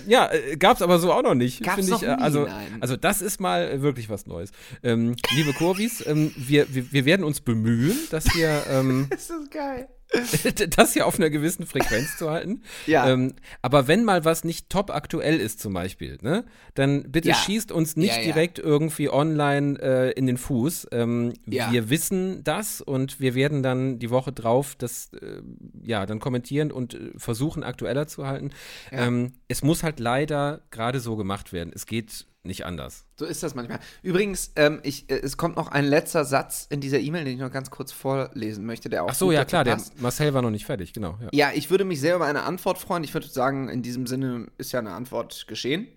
[0.06, 1.62] Ja, äh, gab's aber so auch noch nicht.
[1.62, 2.76] Gab's noch ich, nie, also, nein.
[2.80, 4.50] also das ist mal wirklich was Neues.
[4.82, 9.50] Ähm, liebe Kurvis, ähm, wir, wir, wir werden uns bemühen, dass wir ähm, Das ist
[9.50, 9.88] geil.
[10.76, 12.62] das hier auf einer gewissen Frequenz zu halten.
[12.86, 13.10] Ja.
[13.10, 17.34] Ähm, aber wenn mal was nicht top aktuell ist zum Beispiel, ne, dann bitte Ja.
[17.34, 18.24] schießt uns nicht Ja, ja.
[18.24, 20.86] direkt irgendwie online äh, in den Fuß.
[20.92, 21.70] Ähm, Ja.
[21.72, 25.42] Wir wissen das und wir werden dann die Woche drauf das äh,
[25.82, 28.52] ja dann kommentieren und äh, versuchen aktueller zu halten.
[28.90, 31.70] Ähm, es muss halt leider gerade so gemacht werden.
[31.74, 33.04] Es geht nicht anders.
[33.18, 33.80] So ist das manchmal.
[34.02, 37.40] Übrigens, ähm, ich, äh, es kommt noch ein letzter Satz in dieser E-Mail, den ich
[37.40, 40.00] noch ganz kurz vorlesen möchte, der auch Ach so, ja klar, der passt.
[40.00, 41.18] Marcel war noch nicht fertig, genau.
[41.20, 41.28] Ja.
[41.32, 43.04] Ja, ich würde mich sehr über eine Antwort freuen.
[43.04, 45.88] Ich würde sagen, in diesem Sinne ist ja eine Antwort geschehen.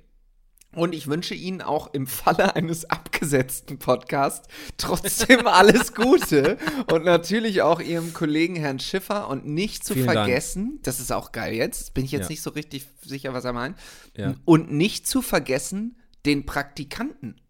[0.73, 6.57] Und ich wünsche Ihnen auch im Falle eines abgesetzten Podcasts trotzdem alles Gute.
[6.89, 10.19] Und natürlich auch Ihrem Kollegen Herrn Schiffer und nicht zu Vielen Dank.
[10.19, 12.29] vergessen, das ist auch geil jetzt, bin ich jetzt Ja.
[12.29, 13.77] nicht so richtig sicher, was er meint.
[14.15, 14.35] Ja.
[14.45, 17.41] Und nicht zu vergessen den Praktikanten.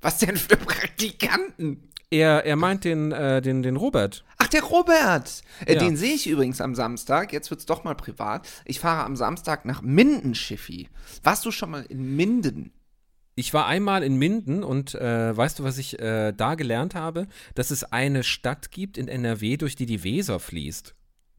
[0.00, 1.88] Was denn für Praktikanten?
[2.10, 4.24] Er, er meint den, äh, den, den Robert.
[4.36, 5.42] Ach, der Robert.
[5.64, 5.80] Äh, Ja.
[5.80, 7.32] Den sehe ich übrigens am Samstag.
[7.32, 8.46] Jetzt wird's doch mal privat.
[8.66, 10.88] Ich fahre am Samstag nach Minden, Schiffi.
[11.22, 12.72] Warst du schon mal in Minden?
[13.34, 17.28] Ich war einmal in Minden und äh, weißt du, was ich äh, da gelernt habe?
[17.54, 20.94] Dass es eine Stadt gibt in NRW, durch die die Weser fließt.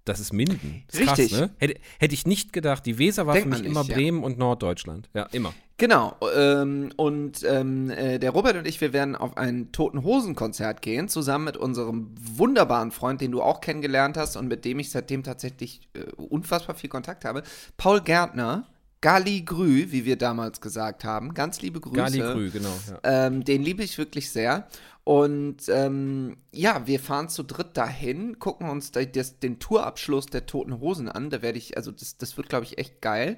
[0.06, 0.84] Das ist Minden.
[0.88, 1.32] Das ist Richtig.
[1.32, 1.50] Krass, ne?
[1.58, 2.86] Hätte, hätte ich nicht gedacht.
[2.86, 3.96] Die Weser war Denkt für mich man immer nicht, ja.
[3.96, 5.10] Bremen und Norddeutschland.
[5.13, 5.54] Ja, immer.
[5.78, 6.16] Genau.
[6.36, 10.82] Ähm, und ähm, äh, der Robert und ich, wir werden auf ein Toten Hosen Konzert
[10.82, 14.92] gehen, zusammen mit unserem wunderbaren Freund, den du auch kennengelernt hast und mit dem ich
[14.92, 17.44] seitdem tatsächlich äh, unfassbar viel Kontakt habe.
[17.78, 18.68] Paul Gärtner.
[19.04, 21.34] Gali Grü, wie wir damals gesagt haben.
[21.34, 21.96] Ganz liebe Grüße.
[21.98, 22.74] Gali Grü, genau.
[22.89, 23.28] Ja.
[23.28, 24.66] Ähm, den liebe ich wirklich sehr.
[25.04, 30.46] Und ähm, ja, wir fahren zu dritt dahin, gucken uns da, das, den Tourabschluss der
[30.46, 31.30] Toten Hosen an.
[31.30, 33.38] Da werde ich, also das, das wird, glaube ich, echt geil.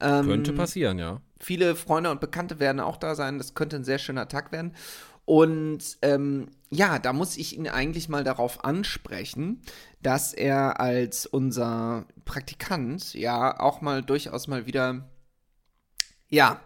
[0.00, 1.20] Ähm, Könnte passieren, ja.
[1.38, 3.38] Viele Freunde und Bekannte werden auch da sein.
[3.38, 4.72] Das könnte ein sehr schöner Tag werden.
[5.24, 9.62] Und ähm, ja, da muss ich ihn eigentlich mal darauf ansprechen,
[10.02, 15.08] dass er als unser Praktikant ja auch mal durchaus mal wieder,
[16.28, 16.60] ja,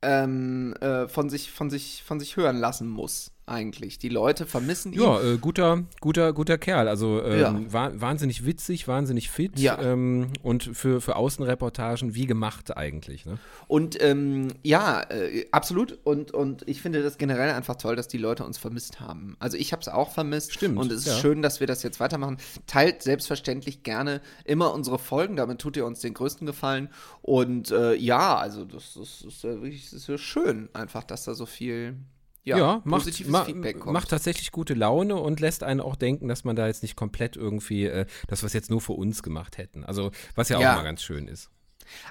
[0.00, 3.98] ähm, äh, von, sich, von, sich, von sich hören lassen muss, eigentlich.
[3.98, 5.00] Die Leute vermissen ihn.
[5.00, 6.88] Ja, äh, guter, guter, guter Kerl.
[6.88, 7.60] Also ähm, Ja.
[7.72, 9.80] wa wahnsinnig witzig, wahnsinnig fit Ja.
[9.82, 13.26] ähm, und für, für Außenreportagen wie gemacht eigentlich.
[13.26, 13.38] Ne?
[13.68, 15.98] Und ähm, ja, äh, absolut.
[16.04, 19.36] Und, und ich finde das generell einfach toll, dass die Leute uns vermisst haben.
[19.40, 20.52] Also ich habe es auch vermisst.
[20.54, 21.16] Stimmt, Und es ist ja.
[21.18, 22.36] schön, dass wir das jetzt weitermachen.
[22.66, 25.36] Teilt selbstverständlich gerne immer unsere Folgen.
[25.36, 26.88] Damit tut ihr uns den größten Gefallen.
[27.20, 31.24] Und äh, ja, also das, das ist ja wirklich das ist ja schön, einfach, dass
[31.24, 31.96] da so viel
[32.44, 33.92] ja, macht, positives ma, Feedback kommt.
[33.92, 37.36] macht tatsächlich gute Laune und lässt einen auch denken, dass man da jetzt nicht komplett
[37.36, 39.84] irgendwie äh, das, was jetzt nur für uns gemacht hätten.
[39.84, 40.74] Also, was ja auch Ja.
[40.76, 41.50] mal ganz schön ist.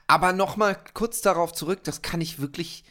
[0.07, 2.83] Aber nochmal kurz darauf zurück, das kann ich wirklich.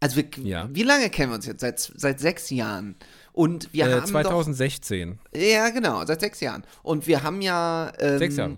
[0.00, 0.68] Also, wir, Ja.
[0.72, 1.60] wie lange kennen wir uns jetzt?
[1.60, 2.96] Seit, seit sechs Jahren.
[3.32, 4.06] Und wir Äh, haben.
[4.06, 5.18] 2016.
[5.32, 6.64] Doch, ja, genau, seit sechs Jahren.
[6.82, 7.92] Und wir haben ja.
[7.98, 8.56] Ähm, Sechs Jahre.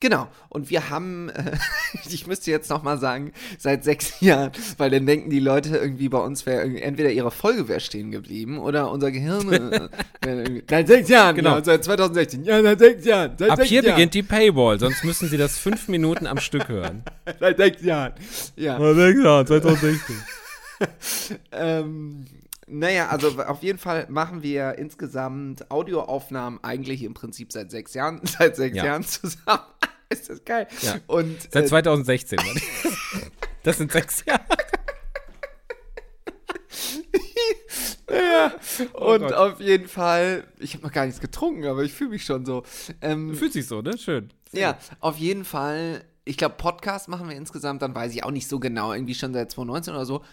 [0.00, 0.28] Genau.
[0.48, 1.56] Und wir haben, äh,
[2.08, 6.18] ich müsste jetzt nochmal sagen, seit sechs Jahren, weil dann denken die Leute irgendwie bei
[6.18, 9.52] uns wäre entweder ihre Folge wäre stehen geblieben oder unser Gehirn.
[10.22, 11.54] äh, seit sechs Jahren, Genau.
[11.54, 11.64] genau.
[11.64, 12.44] Seit 2016.
[12.44, 13.32] Ja, seit sechs Jahren.
[13.38, 13.94] Seit Ab sechs hier Jahren.
[13.96, 17.02] beginnt die Paywall, sonst müssen Sie das fünf Minuten am Stück hören.
[17.40, 18.12] Seit sechs Jahren.
[18.56, 18.78] Ja.
[18.94, 20.16] sechs Jahre, 2016.
[21.52, 22.24] Ähm,
[22.70, 28.20] naja, also auf jeden Fall machen wir insgesamt Audioaufnahmen eigentlich im Prinzip seit sechs Jahren,
[28.24, 28.84] seit sechs Ja.
[28.86, 29.62] Jahren zusammen.
[30.10, 30.66] Ist das geil?
[30.82, 30.96] Ja.
[31.06, 32.38] Und Seit äh, 2016.
[32.38, 32.60] Mann.
[33.64, 34.40] Das sind sechs Jahre.
[38.10, 38.52] ja,
[38.94, 39.32] und Gott.
[39.32, 42.62] auf jeden Fall, ich habe noch gar nichts getrunken, aber ich fühle mich schon so.
[43.02, 43.98] Ähm, Fühlt sich so, ne?
[43.98, 44.32] Schön.
[44.52, 48.48] ja, auf jeden Fall, ich glaube, Podcast machen wir insgesamt, dann weiß ich auch nicht
[48.48, 50.24] so genau, irgendwie schon seit 2019 oder so.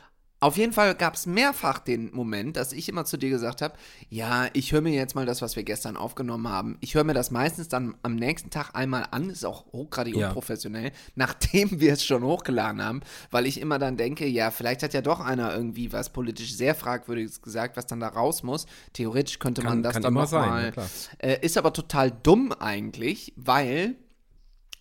[0.45, 3.73] Auf jeden Fall gab es mehrfach den Moment, dass ich immer zu dir gesagt habe,
[4.09, 6.77] ja, ich höre mir jetzt mal das, was wir gestern aufgenommen haben.
[6.81, 10.27] Ich höre mir das meistens dann am nächsten Tag einmal an, ist auch hochgradig Ja.
[10.27, 14.93] unprofessionell, nachdem wir es schon hochgeladen haben, weil ich immer dann denke, ja, vielleicht hat
[14.93, 18.67] ja doch einer irgendwie was politisch sehr fragwürdiges gesagt, was dann da raus muss.
[18.93, 20.83] Theoretisch könnte Kann- man das kann dann immer noch sein, mal, ja,
[21.27, 23.95] äh, ist aber total dumm eigentlich, weil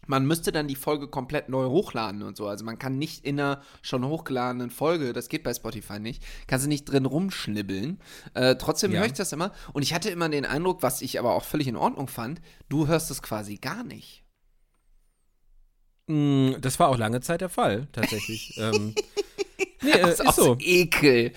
[0.07, 2.47] man müsste dann die Folge komplett neu hochladen und so.
[2.47, 6.65] Also man kann nicht in einer schon hochgeladenen Folge, das geht bei Spotify nicht, kannst
[6.65, 8.01] du nicht drin rumschnibbeln.
[8.35, 9.01] Äh, trotzdem Ja.
[9.01, 9.53] höre ich das immer.
[9.73, 12.87] Und ich hatte immer den Eindruck, was ich aber auch völlig in Ordnung fand, du
[12.87, 14.23] hörst es quasi gar nicht.
[16.07, 18.55] Mm, Das war auch lange Zeit der Fall, tatsächlich.
[18.59, 18.95] ähm,
[19.83, 20.57] nee, äh, Aus, ist aus so.
[20.61, 21.33] Ekel.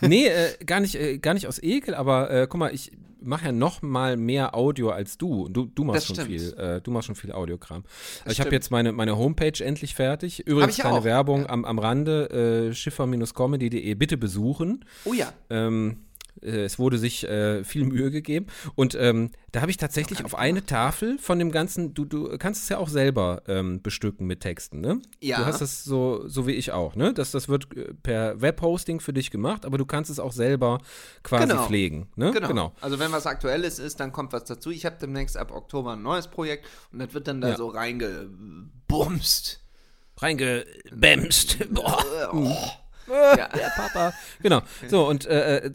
[0.00, 2.90] Nee, äh, gar, nicht, äh, gar nicht aus Ekel, aber äh, guck mal, ich
[3.24, 5.48] mache ja noch mal mehr Audio als du.
[5.48, 6.28] Du, du machst Das schon stimmt.
[6.28, 7.84] viel, äh, du machst schon viel Audiokram.
[8.26, 10.46] ich habe jetzt meine, meine Homepage endlich fertig.
[10.46, 11.48] Übrigens keine auch, Werbung ja.
[11.50, 14.84] am, am Rande, äh, schiffer-comedy.de, bitte besuchen.
[15.04, 15.32] Oh ja.
[15.50, 16.11] Ähm, äh,
[16.42, 18.46] es wurde sich äh, viel Mühe gegeben.
[18.74, 22.62] Und ähm, da habe ich tatsächlich auf eine Tafel von dem Ganzen, du, du kannst
[22.64, 25.00] es ja auch selber ähm, bestücken mit Texten, ne?
[25.20, 25.38] Ja.
[25.38, 27.12] Du hast das so, so wie ich auch, ne?
[27.14, 30.78] Das, das wird äh, per Webhosting für dich gemacht, aber du kannst es auch selber
[31.22, 31.66] quasi Genau.
[31.66, 32.30] pflegen, ne?
[32.32, 32.72] Genau.
[32.80, 34.70] Also wenn was Aktuelles ist, dann kommt was dazu.
[34.70, 37.56] Ich habe demnächst ab Oktober ein neues Projekt und das wird dann da Ja.
[37.56, 39.60] so reingebumst.
[40.18, 41.58] Reingebämst.
[41.74, 42.02] Boah.
[43.08, 43.48] Ja.
[43.48, 44.12] Der Papa.
[44.42, 44.62] Genau.
[44.88, 45.72] So, und äh, äh,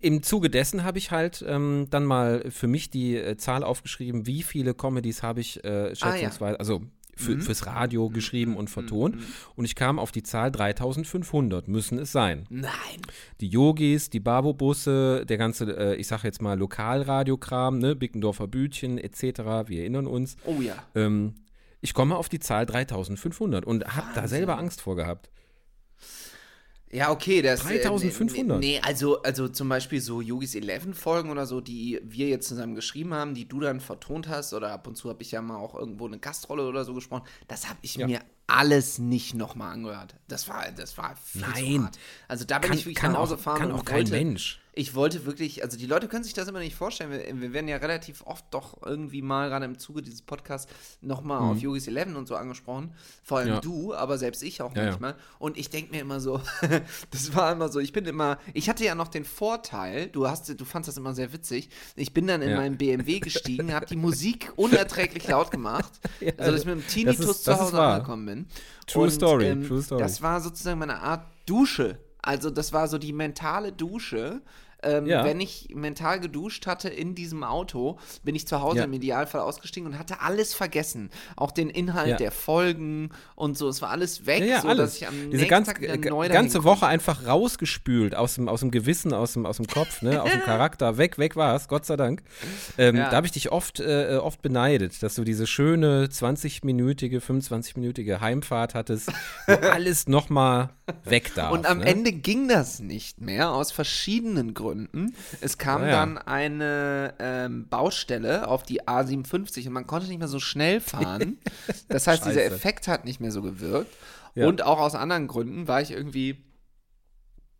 [0.00, 4.26] im Zuge dessen habe ich halt ähm, dann mal für mich die äh, Zahl aufgeschrieben,
[4.26, 6.82] wie viele Comedies habe ich äh, schätzungsweise, also
[7.20, 9.16] für, fürs Radio geschrieben und vertont.
[9.54, 12.46] Und ich kam auf die Zahl 3500, müssen es sein.
[12.48, 12.72] Nein.
[13.40, 18.98] Die Yogis, die Babo-Busse, der ganze, äh, ich sage jetzt mal Lokalradiokram, ne, Bickendorfer Bütchen
[18.98, 20.36] etc., wir erinnern uns.
[20.44, 20.74] Oh ja.
[20.94, 21.34] Ähm,
[21.82, 25.30] ich komme auf die Zahl 3500 und habe da selber Angst vor gehabt.
[26.92, 27.60] Ja, okay, das.
[27.60, 28.56] 3500.
[28.56, 32.48] Äh, nee, also, also zum Beispiel so Yogis 11 Folgen oder so, die wir jetzt
[32.48, 35.40] zusammen geschrieben haben, die du dann vertont hast, oder ab und zu habe ich ja
[35.40, 38.06] mal auch irgendwo eine Gastrolle oder so gesprochen, das habe ich Ja.
[38.06, 40.14] mir alles nicht nochmal angehört.
[40.28, 41.82] Das war, das war viel zu Nein.
[41.84, 41.98] hart.
[42.28, 44.12] Also da bin Kann, ich wirklich kann nach Hause fahren kann und auch kein wollte,
[44.12, 44.60] Mensch.
[44.72, 47.10] Ich wollte wirklich, also die Leute können sich das immer nicht vorstellen.
[47.10, 51.40] Wir, wir werden ja relativ oft doch irgendwie mal, gerade im Zuge dieses Podcasts, nochmal
[51.40, 52.94] auf Yogis 11 und so angesprochen.
[53.24, 53.54] Vor allem Mhm.
[53.54, 53.60] Ja.
[53.60, 54.88] du, aber selbst ich auch Ja, ja.
[54.90, 55.16] manchmal.
[55.40, 56.40] Und ich denke mir immer so,
[57.10, 60.48] das war immer so, ich bin immer, ich hatte ja noch den Vorteil, du hast,
[60.48, 61.68] du fandst das immer sehr witzig.
[61.96, 62.56] Ich bin dann in Ja.
[62.56, 65.92] meinen BMW gestiegen, habe die Musik unerträglich laut gemacht,
[66.38, 68.39] also dass ich mit dem Tinnitus ist- zu Hause angekommen bin.
[68.86, 70.02] True Und, story, ähm, true story.
[70.02, 71.98] Das war sozusagen meine Art Dusche.
[72.22, 74.42] Also das war so die mentale Dusche.
[74.82, 75.24] Ähm, Ja.
[75.24, 78.84] Wenn ich mental geduscht hatte in diesem Auto, bin ich zu Hause Ja.
[78.84, 81.10] im Idealfall ausgestiegen und hatte alles vergessen.
[81.36, 82.16] Auch den Inhalt Ja.
[82.16, 83.68] der Folgen und so.
[83.68, 84.92] Es war alles weg, Ja, so alles.
[84.92, 86.64] dass ich am Diese ganz, äh, ganze.
[86.64, 90.30] Woche einfach rausgespült aus dem, aus dem Gewissen, aus dem, aus dem Kopf, ne, aus
[90.30, 90.96] dem Charakter.
[90.98, 92.22] Weg, weg war es, Gott sei Dank.
[92.78, 92.96] Ähm.
[92.96, 98.74] Da habe ich dich oft, äh, oft beneidet, dass du diese schöne 20-minütige, 25-minütige Heimfahrt
[98.74, 99.10] hattest,
[99.46, 100.70] wo alles nochmal
[101.04, 101.52] weg darf.
[101.52, 101.86] Und am ne?
[101.86, 104.69] Ende ging das nicht mehr, aus verschiedenen Gründen.
[105.40, 105.90] Es kam Ah, ja.
[105.92, 111.38] dann eine ähm, Baustelle auf die A57 und man konnte nicht mehr so schnell fahren.
[111.88, 112.44] Das heißt, dieser.
[112.44, 113.92] Effekt hat nicht mehr so gewirkt.
[114.34, 114.46] Ja.
[114.46, 116.44] Und auch aus anderen Gründen war ich irgendwie,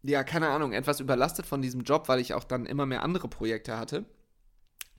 [0.03, 3.27] ja, keine Ahnung, etwas überlastet von diesem Job, weil ich auch dann immer mehr andere
[3.29, 4.05] Projekte hatte.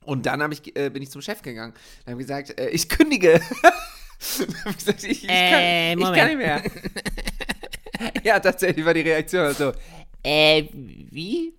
[0.04, 1.72] Und dann hab ich, äh, bin ich zum Chef gegangen.
[2.04, 3.40] Dann habe ich gesagt, äh, ich kündige.
[4.68, 6.62] Ich gesagt, ich, ich, kann, Äh, ich kann nicht mehr.
[8.22, 9.72] ja, tatsächlich war die Reaktion so,
[10.22, 11.54] Äh, wie?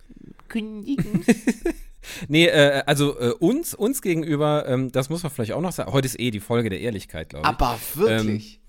[0.48, 1.24] Kündigen?
[2.28, 5.90] Nee, äh, also äh, uns, uns gegenüber, ähm, das muss man vielleicht auch noch sagen,
[5.92, 7.48] heute ist eh die Folge der Ehrlichkeit, glaube ich.
[7.48, 8.60] Aber wirklich.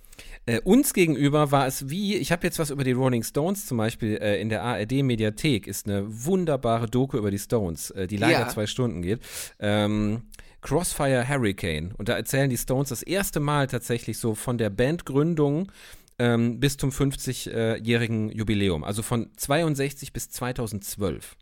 [0.48, 3.78] Äh, uns gegenüber war es wie, ich habe jetzt was über die Rolling Stones zum
[3.78, 8.42] Beispiel äh, in der ARD-Mediathek, ist eine wunderbare Doku über die Stones, äh, die leider
[8.42, 8.48] Ja.
[8.50, 9.20] zwei Stunden geht.
[9.60, 10.22] Ähm,
[10.62, 11.94] Crossfire Hurricane.
[11.98, 15.72] Und da erzählen die Stones das erste Mal tatsächlich so von der Bandgründung
[16.20, 18.84] ähm, bis zum 50-jährigen Jubiläum.
[18.84, 21.36] Also von 62 bis 2012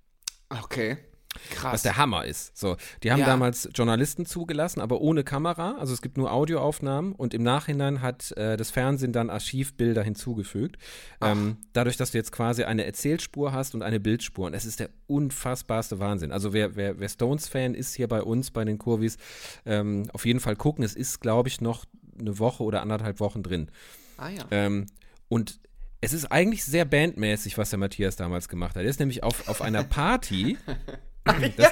[0.62, 0.98] Okay.
[1.50, 1.74] Krass.
[1.74, 2.56] was der Hammer ist.
[2.56, 3.26] So, die haben Ja.
[3.26, 5.78] damals Journalisten zugelassen, aber ohne Kamera.
[5.80, 10.78] Also es gibt nur Audioaufnahmen und im Nachhinein hat äh, das Fernsehen dann Archivbilder hinzugefügt.
[11.22, 14.46] Ähm, dadurch, dass du jetzt quasi eine Erzählspur hast und eine Bildspur.
[14.46, 16.32] Und es ist der unfassbarste Wahnsinn.
[16.32, 19.18] Also wer, wer, wer Stones-Fan ist hier bei uns, bei den Kurvis,
[19.66, 20.84] ähm, auf jeden Fall gucken.
[20.84, 21.86] Es ist, glaube ich, noch
[22.20, 23.72] eine Woche oder anderthalb Wochen drin.
[24.18, 24.44] ah ja.
[24.52, 24.86] Ähm,
[25.30, 25.60] und
[26.04, 28.84] es ist eigentlich sehr bandmäßig, was der Matthias damals gemacht hat.
[28.84, 30.58] Er ist nämlich auf, auf einer Party.
[31.58, 31.72] Das,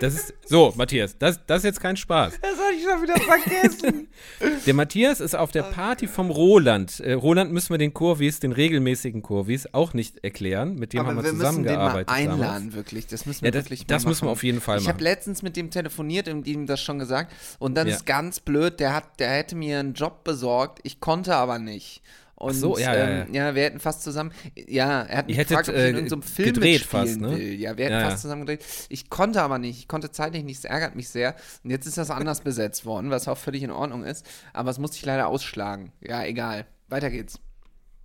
[0.00, 2.34] das ist so, Matthias, das, das ist jetzt kein Spaß.
[2.40, 4.08] Das habe ich schon wieder vergessen.
[4.66, 6.98] Der Matthias ist auf der Party vom Roland.
[7.00, 10.74] Äh, Roland müssen wir den Kurvis, den regelmäßigen Kurvis, auch nicht erklären.
[10.76, 12.08] Mit dem Aber haben wir, wir müssen den mal zusammengearbeitet.
[12.08, 12.72] einladen, damals.
[12.74, 13.06] wirklich.
[13.06, 14.32] Das müssen wir Ja, das, wirklich das müssen wir machen.
[14.32, 15.04] auf jeden Fall Ich habe machen.
[15.04, 17.32] letztens mit dem telefoniert und ihm das schon gesagt.
[17.60, 17.94] Und dann Ja.
[17.94, 20.80] ist ganz blöd, der, hat, der hätte mir einen Job besorgt.
[20.82, 22.02] Ich konnte aber nicht.
[22.44, 24.32] Und, so, ja, ja, ähm, ja, wir hätten fast zusammen.
[24.54, 27.30] Ja, er hat mich hättet, gefragt, ob ich in äh, irgendeinem Film gedreht fast, ne?
[27.30, 27.54] will.
[27.54, 28.10] Ja, wir hätten Ja, ja.
[28.10, 28.64] fast zusammen gedreht.
[28.88, 29.78] Ich konnte aber nicht.
[29.78, 30.58] Ich konnte zeitlich nicht.
[30.58, 31.34] Es ärgert mich sehr.
[31.62, 34.26] Und jetzt ist das anders besetzt worden, was auch völlig in Ordnung ist.
[34.52, 35.92] Aber es musste ich leider ausschlagen.
[36.00, 36.66] Ja, egal.
[36.88, 37.40] Weiter geht's.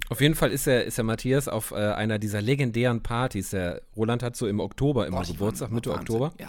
[0.09, 3.51] Auf jeden Fall ist er, ist der Matthias auf äh, einer dieser legendären Partys.
[3.51, 6.01] Der Roland hat so im Oktober immer Boah, Geburtstag, Mitte Wahnsinn.
[6.15, 6.33] Oktober.
[6.39, 6.47] Ja.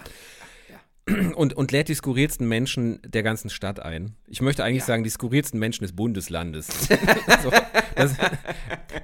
[1.35, 4.15] Und, und lädt die skurrilsten Menschen der ganzen Stadt ein.
[4.27, 4.87] Ich möchte eigentlich Ja.
[4.87, 6.67] sagen, die skurrilsten Menschen des Bundeslandes.
[7.43, 7.51] so,
[7.95, 8.15] das,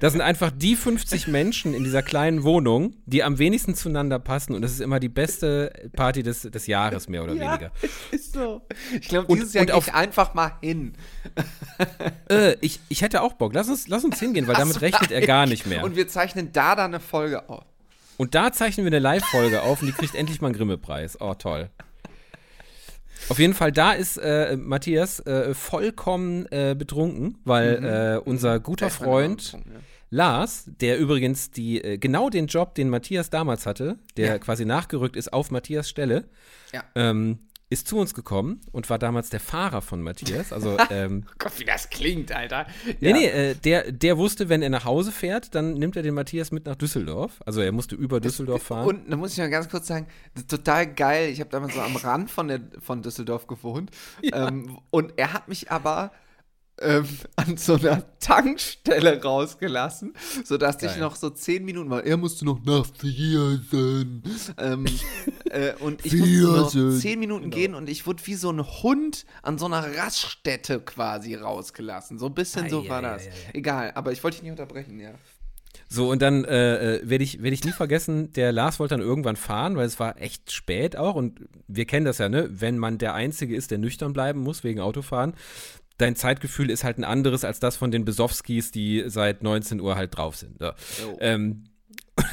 [0.00, 4.54] das sind einfach die 50 Menschen in dieser kleinen Wohnung, die am wenigsten zueinander passen
[4.54, 7.70] und das ist immer die beste Party des, des Jahres, mehr oder weniger.
[8.10, 8.62] Ist so.
[9.00, 10.94] Ich glaube, Und- dieses Jahr und gehe auf- ich einfach mal hin.
[12.30, 13.54] Äh, ich, ich hätte auch Bock.
[13.54, 15.78] Lass uns, lass uns hingehen, weil damit rechnet er gar nicht mehr.
[15.82, 17.64] Und Und, wir zeichnen da dann eine Folge auf.
[18.30, 21.18] da zeichnen wir eine Live-Folge auf und die kriegt endlich mal einen Grimme-Preis.
[21.20, 21.70] Oh, toll.
[23.28, 28.86] Auf jeden Fall, da ist äh, Matthias äh, vollkommen äh, betrunken, weil äh, unser guter
[28.86, 29.58] Der ist Freund
[30.10, 34.38] Lars, der übrigens die, äh, genau den Job, den Matthias damals hatte, der Ja.
[34.38, 36.24] quasi nachgerückt ist auf Matthias Stelle,
[36.72, 36.82] Ja.
[36.94, 37.38] ähm,
[37.70, 40.52] ist zu uns gekommen und war damals der Fahrer von Matthias.
[40.52, 42.66] Also, ähm, Oh Gott, wie das klingt, Alter.
[43.00, 46.14] nee, nee, äh, der, der wusste, wenn er nach Hause fährt, dann nimmt er den
[46.14, 47.40] Matthias mit nach Düsseldorf.
[47.44, 48.86] Also, er musste über Düsseldorf fahren.
[48.86, 50.06] Und da muss ich mal ganz kurz sagen,
[50.48, 51.30] total geil.
[51.30, 53.90] Ich habe damals so am Rand von, der, von Düsseldorf gewohnt.
[54.30, 56.12] Ähm, und er hat mich aber
[56.80, 60.14] ähm, an so einer Tankstelle rausgelassen,
[60.44, 61.00] sodass ich Geil.
[61.00, 62.04] noch so zehn Minuten war.
[62.04, 64.22] Er musste noch nach Viersen.
[64.58, 64.86] Ähm,
[65.50, 69.26] äh, und ich musste noch zehn Minuten gehen und ich wurde wie so ein Hund
[69.42, 72.18] an so einer Raststätte quasi rausgelassen.
[72.18, 73.26] So ein bisschen so Ei, war ei, das.
[73.26, 73.30] ei.
[73.54, 75.14] Egal, aber ich wollte dich nicht unterbrechen, ja.
[75.90, 79.00] So, und dann äh, äh, werde ich, werd ich nie vergessen, der Lars wollte dann
[79.00, 81.14] irgendwann fahren, weil es war echt spät auch.
[81.14, 82.48] Und wir kennen das ja, ne?
[82.50, 85.32] Wenn man der Einzige ist, der nüchtern bleiben muss wegen Autofahren,
[85.98, 89.96] dein Zeitgefühl ist halt ein anderes als das von den Besowskis, die seit 19 Uhr
[89.96, 90.58] halt drauf sind.
[90.58, 90.66] So.
[90.66, 91.18] Jo.
[91.20, 91.64] Ähm,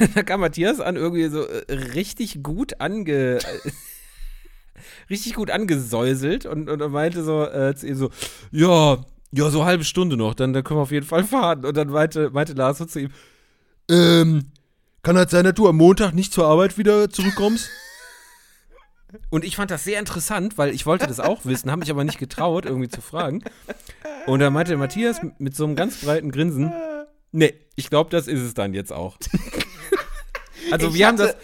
[0.00, 3.38] und da kam Matthias an, irgendwie so äh, richtig gut ange.
[5.10, 8.10] richtig gut angesäuselt und, und er meinte so äh, zu ihm so,
[8.50, 8.98] ja,
[9.32, 11.64] ja, so halbe Stunde noch, dann, dann können wir auf jeden Fall fahren.
[11.64, 13.10] Und dann meinte, meinte Lars so zu ihm,
[13.88, 14.46] Ähm,
[15.02, 17.70] kann halt sein, dass du am Montag nicht zur Arbeit wieder zurückkommst?
[19.30, 22.04] Und ich fand das sehr interessant, weil ich wollte das auch wissen, habe mich aber
[22.04, 23.42] nicht getraut, irgendwie zu fragen.
[24.26, 26.72] Und da meinte Matthias mit so einem ganz breiten Grinsen,
[27.32, 29.16] nee, ich glaube, das ist es dann jetzt auch.
[30.72, 31.38] Also Ich wir haben das, hatte-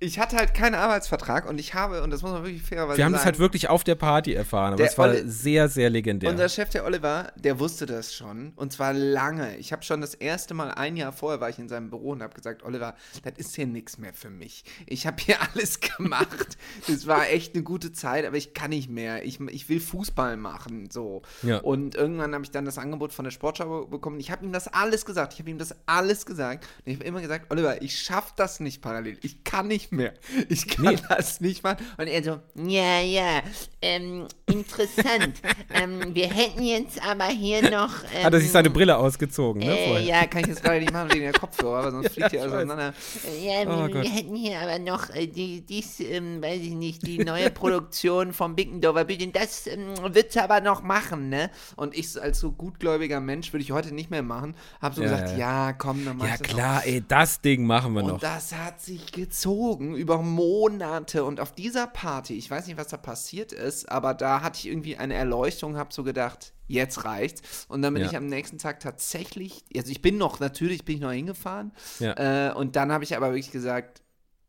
[0.00, 3.04] Ich hatte halt keinen Arbeitsvertrag und ich habe, und das muss man wirklich fairerweise wir
[3.04, 5.90] haben das sagen, halt wirklich auf der Party erfahren, aber es war Olle- sehr, sehr
[5.90, 6.30] legendär.
[6.30, 8.52] Unser Chef, der Oliver, der wusste das schon.
[8.54, 9.56] Und zwar lange.
[9.56, 12.22] Ich habe schon das erste Mal, ein Jahr vorher, war ich in seinem Büro und
[12.22, 14.62] habe gesagt, Oliver, das ist hier nichts mehr für mich.
[14.86, 16.56] Ich habe hier alles gemacht.
[16.86, 19.24] Das war echt eine gute Zeit, aber ich kann nicht mehr.
[19.24, 20.90] Ich, ich will Fußball machen.
[20.92, 21.22] So.
[21.42, 21.58] Ja.
[21.58, 24.20] Und irgendwann habe ich dann das Angebot von der Sportschau bekommen.
[24.20, 25.32] Ich habe ihm das alles gesagt.
[25.32, 26.68] Ich habe ihm das alles gesagt.
[26.86, 29.18] Und ich habe immer gesagt, Oliver, ich schaffe das nicht parallel.
[29.22, 30.12] Ich kann nicht nicht mehr.
[30.48, 31.84] Ich kann das nicht machen.
[31.96, 33.40] Und er so, Ja, ja,
[33.80, 35.40] ähm, interessant.
[35.74, 37.90] ähm, wir hätten jetzt aber hier noch.
[38.14, 39.78] Ähm, Hat er sich seine Brille ausgezogen, ne?
[39.78, 42.42] äh, ja, kann ich jetzt gerade nicht machen wegen der Kopfhörer, weil sonst fliegt hier
[42.42, 42.94] alles auseinander.
[43.42, 44.12] Ja, Oh wir, Gott.
[44.12, 48.54] hätten hier aber noch äh, die, dies, ähm, weiß ich nicht, die neue Produktion vom
[48.56, 49.32] Bickendorfer Bühnen.
[49.32, 51.50] Das ähm, wird's aber noch machen, ne?
[51.76, 54.54] Und ich als so gutgläubiger Mensch würde ich heute nicht mehr machen.
[54.80, 55.36] Hab so Ja, gesagt, ja.
[55.68, 58.20] ja, komm, dann mach Ja, klar, ey, das Ding machen wir Und noch.
[58.20, 61.24] das hat sich gezogen über Monate.
[61.24, 64.68] Und auf dieser Party, ich weiß nicht, was da passiert ist, aber da hatte ich
[64.68, 67.66] irgendwie eine Erleuchtung, habe so gedacht, jetzt reicht's.
[67.68, 68.08] Und dann bin Ja.
[68.10, 71.72] ich am nächsten Tag tatsächlich, also ich bin noch, natürlich bin ich noch hingefahren.
[71.98, 72.48] Ja.
[72.50, 74.02] Äh, und dann habe ich aber wirklich gesagt,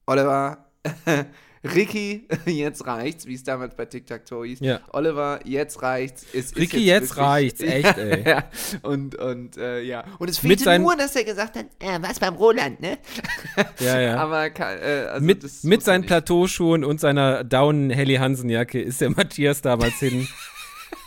[0.06, 0.66] Oliver,
[1.64, 4.60] Ricky, jetzt reicht's, wie es damals bei Tic-Tac-Toe hieß.
[4.62, 4.80] Ja.
[4.94, 6.26] Oliver, jetzt reicht's.
[6.34, 8.24] Es Ricky, jetzt wirklich- reicht's, echt, ey.
[8.28, 8.44] ja.
[8.82, 10.04] Und, und äh, ja.
[10.20, 12.98] Und es fehlte nur, dass er gesagt hat, Äh, was beim Roland, ne?
[13.80, 14.16] Ja, ja.
[14.18, 16.06] aber äh, also mit, mit seinen.
[16.06, 20.28] Plateauschuhen und seiner Down Helly Hansen Jacke ist der Matthias damals hin.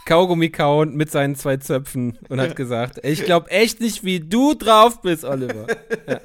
[0.05, 4.55] Kaugummi kauen mit seinen zwei Zöpfen und hat gesagt, ich glaube echt nicht, wie du
[4.55, 5.67] drauf bist, Oliver.
[6.09, 6.21] Ja.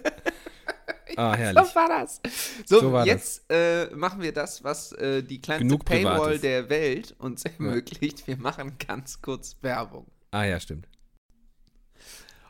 [1.18, 1.64] Ah, herrlich.
[1.68, 2.22] So war das.
[2.66, 6.42] So, So war jetzt Äh, machen wir das, was äh, die kleinste Genug Paywall Privates.
[6.42, 8.28] der Welt uns ermöglicht.
[8.28, 10.06] Wir machen ganz kurz Werbung.
[10.32, 10.88] Ah, ja, stimmt.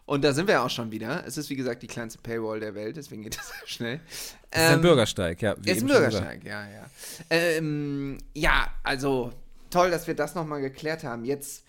[0.05, 1.25] Und da sind wir auch schon wieder.
[1.27, 3.99] Es ist, wie gesagt, die kleinste Paywall der Welt, deswegen geht das schnell.
[4.51, 5.55] Das ist ein Bürgersteig, ja.
[5.59, 5.87] wie Ist ein.
[5.87, 6.85] Bürgersteig, ja, ja.
[7.29, 9.33] Ähm, ja, also
[9.69, 11.25] toll, dass wir das nochmal geklärt haben.
[11.25, 11.65] Jetzt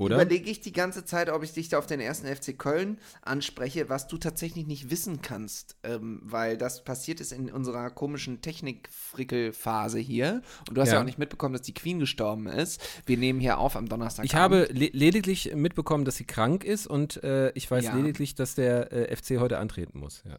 [0.00, 0.16] Oder?
[0.16, 3.88] überlege ich die ganze Zeit, ob ich dich da auf den ersten FC Köln anspreche,
[3.88, 9.98] was du tatsächlich nicht wissen kannst, ähm, weil das passiert ist in unserer komischen Technik-Frickel-Phase
[9.98, 10.42] hier.
[10.68, 10.94] Und du hast ja.
[10.94, 11.00] Ja.
[11.00, 12.80] auch nicht mitbekommen, dass die Queen gestorben ist.
[13.06, 14.24] Wir nehmen hier auf am Donnerstag.
[14.24, 17.94] Ich habe le lediglich mitbekommen, dass sie krank ist und äh, ich weiß Ja.
[17.96, 20.22] lediglich, dass der äh, FC heute antreten muss.
[20.26, 20.38] Ja.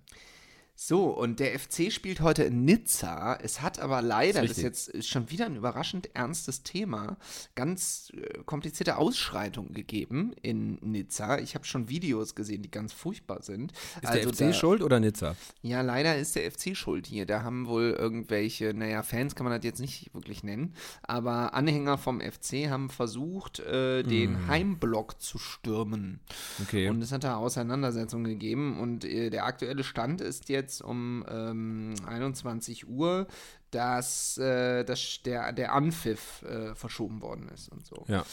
[0.83, 3.35] So, und der FC spielt heute in Nizza.
[3.43, 7.17] Es hat aber leider, Das das ist ist jetzt schon wieder ein überraschend ernstes Thema,
[7.53, 11.37] ganz äh, komplizierte Ausschreitungen gegeben in Nizza.
[11.37, 13.73] Ich habe schon Videos gesehen, die ganz furchtbar sind.
[13.73, 15.35] Ist Also der FC da- schuld oder Nizza?
[15.61, 17.27] Ja, leider ist der FC schuld hier.
[17.27, 20.73] Da haben wohl irgendwelche, naja, Fans kann man das jetzt nicht wirklich nennen,
[21.03, 26.21] aber Anhänger vom FC haben versucht, äh, den Heimblock zu stürmen.
[26.63, 26.89] Okay.
[26.89, 31.95] Und es hat da Auseinandersetzungen gegeben und äh, der aktuelle Stand ist jetzt um ähm,
[32.05, 33.27] 21 Uhr,
[33.71, 38.05] dass, äh, dass der, der Anpfiff äh, verschoben worden ist und so.
[38.07, 38.23] ja.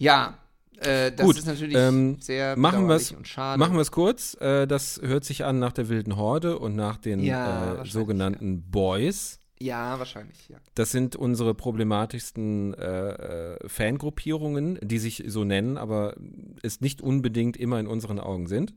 [0.00, 0.38] Ja,
[0.80, 3.58] äh, das Gut, ist natürlich ähm, sehr machen und schade.
[3.58, 4.34] Machen wir es kurz.
[4.40, 8.70] Äh, das hört sich an nach der wilden Horde und nach den Ja, äh, sogenannten
[8.70, 9.40] Boys.
[9.58, 10.58] ja, wahrscheinlich, ja.
[10.76, 13.08] Das sind unsere problematischsten äh,
[13.56, 16.14] äh, Fangruppierungen, die sich so nennen, aber
[16.62, 18.72] es nicht unbedingt immer in unseren Augen sind.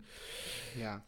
[0.79, 1.03] Ja.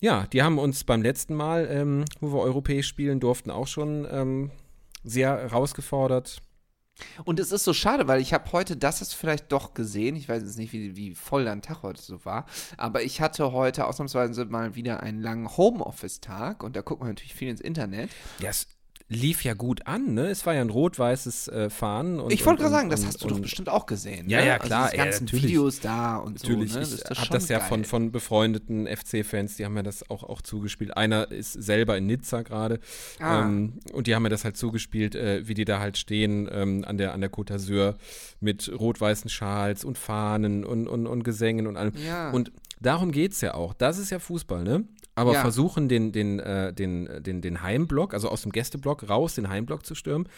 [0.00, 4.06] Ja, die haben uns beim letzten Mal, ähm, wo wir europäisch spielen durften, auch schon
[4.10, 4.50] ähm,
[5.02, 6.40] sehr herausgefordert.
[7.24, 10.28] Und es ist so schade, weil ich habe heute, das du vielleicht doch gesehen, ich
[10.28, 12.46] weiß jetzt nicht, wie, wie voll dein Tag heute so war,
[12.76, 17.34] aber ich hatte heute ausnahmsweise mal wieder einen langen Homeoffice-Tag und da guckt man natürlich
[17.34, 18.10] viel ins Internet.
[18.40, 18.66] Ja, es
[19.10, 20.26] lief ja gut an, ne?
[20.28, 22.20] Es war ja ein rot-weißes äh, Fahnen.
[22.20, 24.28] Und, ich wollte und- gerade sagen, und- das hast du doch und- bestimmt auch gesehen.
[24.28, 24.46] Ja, ne?
[24.48, 25.44] ja, also klar, diese ja, ganzen natürlich.
[25.46, 26.80] Videos da und Natürlich, so.
[26.80, 26.86] Ne?
[27.10, 27.68] ich habe das ja geil.
[27.68, 30.94] von, von befreundeten FC-Fans, die haben mir das auch, auch zugespielt.
[30.96, 32.80] Einer ist selber in Nizza gerade
[33.18, 33.44] Ah.
[33.44, 36.84] ähm, und die haben mir das halt zugespielt, äh, wie die da halt stehen ähm,
[36.86, 37.94] an der, an der Côte d'Azur
[38.40, 41.92] mit rot-weißen Schals und Fahnen und, und, und Gesängen und allem.
[42.06, 42.30] Ja.
[42.30, 43.72] Und darum geht es ja auch.
[43.72, 44.84] Das ist ja Fußball, ne?
[45.18, 45.40] Aber Ja.
[45.42, 49.84] versuchen, den, den, äh, den, den, den Heimblock, also aus dem Gästeblock raus, den Heimblock
[49.84, 50.28] zu stürmen.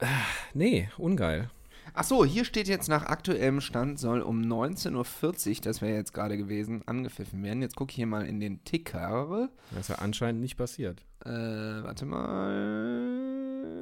[0.00, 0.06] Ah,
[0.54, 1.50] nee, ungeil.
[1.94, 6.14] Ach so, hier steht jetzt nach aktuellem Stand soll um 19.40 Uhr, das wäre jetzt
[6.14, 7.60] gerade gewesen, angepfiffen werden.
[7.60, 9.50] Jetzt gucke ich hier mal in den Ticker.
[9.70, 11.04] Das ist ja anscheinend nicht passiert.
[11.24, 12.06] Äh, warte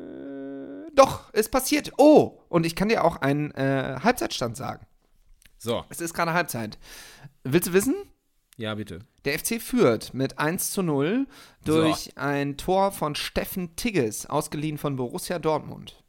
[0.00, 0.86] mal.
[0.94, 1.92] Doch, ist passiert.
[1.98, 4.86] Oh, und ich kann dir auch einen äh, Halbzeitstand sagen.
[5.58, 6.78] So, Es ist gerade Halbzeit.
[7.44, 7.94] Willst du wissen?
[8.60, 9.00] Ja, bitte.
[9.24, 11.26] Der FC führt mit 1 zu 0
[11.64, 16.02] durch ein Tor von Steffen Tigges, ausgeliehen von Borussia Dortmund.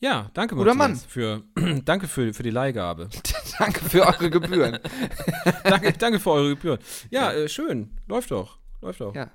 [0.00, 1.42] Ja, danke, Guter Matthias, Für,
[1.84, 3.08] danke für, für die Leihgabe.
[3.58, 4.78] Danke für eure Gebühren.
[5.64, 6.80] danke, danke für eure Gebühren.
[7.10, 7.90] Ja, äh, schön.
[8.08, 8.58] Läuft doch.
[8.80, 9.14] Läuft doch.
[9.14, 9.30] Ja.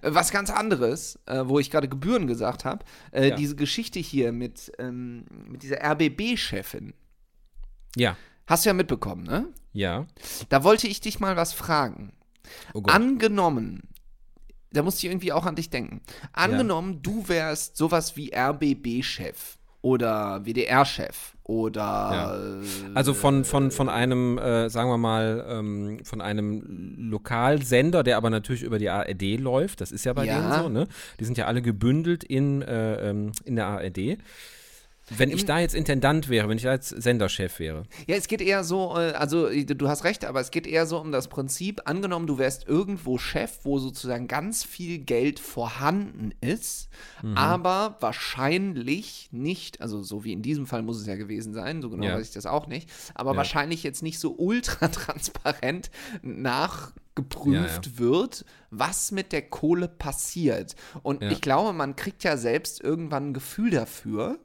[0.00, 3.36] Äh, Was ganz anderes, äh, wo ich gerade Gebühren gesagt habe, äh, Ja.
[3.36, 6.94] diese Geschichte hier mit, ähm, mit dieser RBB-Chefin.
[7.96, 8.16] Ja.
[8.46, 9.48] Hast du ja mitbekommen, ne?
[9.78, 10.06] Ja.
[10.48, 12.12] Da wollte ich dich mal was fragen.
[12.74, 12.82] Oh.
[12.86, 13.82] Angenommen,
[14.72, 16.00] da musste ich irgendwie auch an dich denken.
[16.32, 22.60] Angenommen, du wärst sowas wie RBB-Chef oder WDR-Chef oder.
[22.94, 26.62] Also von, von, von einem, äh, sagen wir mal, ähm, von einem
[27.10, 29.80] Lokalsender, der aber natürlich über die ARD läuft.
[29.80, 30.40] Das ist ja bei Ja.
[30.40, 30.88] denen so, ne?
[31.20, 34.18] Die sind ja alle gebündelt in, äh, ähm, in der ARD.
[35.10, 37.84] Wenn ich da jetzt Intendant wäre, wenn ich da jetzt Senderchef wäre.
[38.06, 40.86] Ja, es geht eher so, äh, also äh, du hast recht, aber es geht eher
[40.86, 46.32] so um das Prinzip, angenommen, du wärst irgendwo Chef, wo sozusagen ganz viel Geld vorhanden
[46.40, 46.88] ist,
[47.22, 47.36] Mhm.
[47.36, 51.90] aber wahrscheinlich nicht, also so wie in diesem Fall muss es ja gewesen sein, so
[51.90, 52.14] genau Ja.
[52.16, 53.36] weiß ich das auch nicht, aber Ja.
[53.38, 55.90] wahrscheinlich jetzt nicht so ultra transparent
[56.22, 60.76] nachgeprüft wird, was mit der Kohle passiert.
[61.02, 61.30] Und Ja.
[61.30, 64.38] ich glaube, man kriegt ja selbst irgendwann ein Gefühl dafür.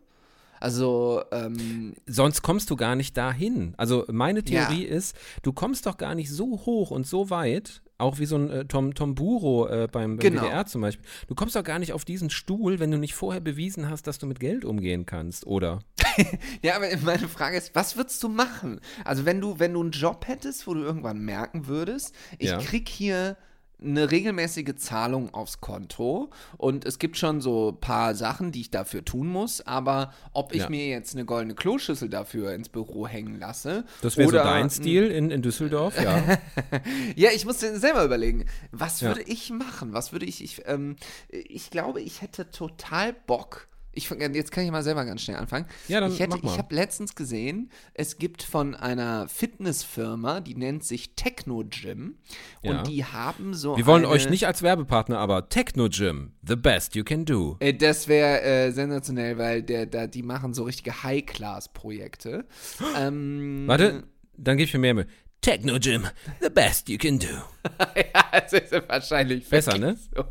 [0.64, 3.74] Also, ähm, Sonst kommst du gar nicht dahin.
[3.76, 8.18] Also meine Theorie ist, du kommst doch gar nicht so hoch und so weit, auch
[8.20, 10.44] wie so ein äh, Tom, Tom Buro äh, beim, beim Genau.
[10.44, 11.06] WDR zum Beispiel.
[11.28, 14.20] Du kommst doch gar nicht auf diesen Stuhl, wenn du nicht vorher bewiesen hast, dass
[14.20, 15.80] du mit Geld umgehen kannst, oder?
[16.62, 18.80] Ja, aber meine Frage ist, was würdest du machen?
[19.04, 22.58] Also wenn du, wenn du einen Job hättest, wo du irgendwann merken würdest, ich Ja.
[22.60, 23.36] krieg hier
[23.84, 28.72] eine regelmäßige Zahlung aufs Konto und es gibt schon so ein paar Sachen, die ich
[28.72, 30.70] dafür tun muss, aber ob ich Ja.
[30.70, 34.70] mir jetzt eine goldene Kloschüssel dafür ins Büro hängen lasse Das wäre so dein ein-
[34.70, 36.22] Stil in, in Düsseldorf, ja.
[37.16, 39.10] Ja, ich muss selber überlegen, was Ja.
[39.10, 39.94] würde ich machen?
[39.94, 40.96] Was würde ich, ich, ähm,
[41.30, 43.68] ich glaube, ich hätte total Bock.
[43.96, 45.68] Ich, jetzt kann ich mal selber ganz schnell anfangen.
[45.88, 46.52] Ja, dann ich hätte, mach mal.
[46.52, 52.18] ich habe letztens gesehen, es gibt von einer Fitnessfirma, die nennt sich Techno Gym
[52.62, 52.72] Ja.
[52.80, 56.96] und die haben so Wir wollen euch nicht als Werbepartner, aber Techno Gym, the best
[56.96, 57.58] you can do.
[57.60, 62.46] Äh, Das wäre äh, sensationell, weil der, da, die machen so richtige High-Class-Projekte.
[62.98, 64.04] ähm, Warte,
[64.38, 65.08] dann gebe ich mir mehr Mühe.
[65.42, 66.08] Techno Gym,
[66.42, 67.28] the best you can do.
[67.96, 69.98] ja, es ist wahrscheinlich Besser, ne?
[70.16, 70.24] So.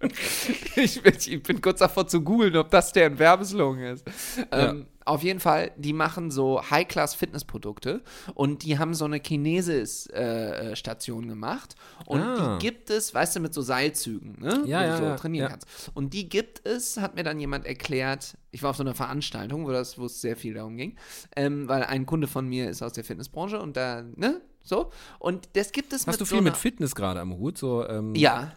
[0.76, 4.04] ich, bin, ich bin kurz davor zu googeln, ob das deren Werbeslogan ist.
[4.50, 8.02] Ähm, auf jeden Fall, die machen so High-Class-Fitnessprodukte
[8.34, 11.74] und die haben so eine Kinesis-Station gemacht
[12.06, 12.56] und Ah.
[12.58, 14.62] die gibt es, weißt du, mit so Seilzügen, ne?
[14.66, 15.50] Ja, wo ja, du so ja, trainieren ja.
[15.50, 15.90] kannst.
[15.94, 19.66] Und die gibt es, hat mir dann jemand erklärt, ich war auf so einer Veranstaltung,
[19.66, 20.96] wo, das, wo es sehr viel darum ging,
[21.36, 24.90] ähm, weil ein Kunde von mir ist aus der Fitnessbranche und da, ne, so.
[25.18, 27.58] Und das gibt es Hast mit du so viel mit einer- Fitness gerade am Hut?
[27.58, 28.52] So, ähm, ja,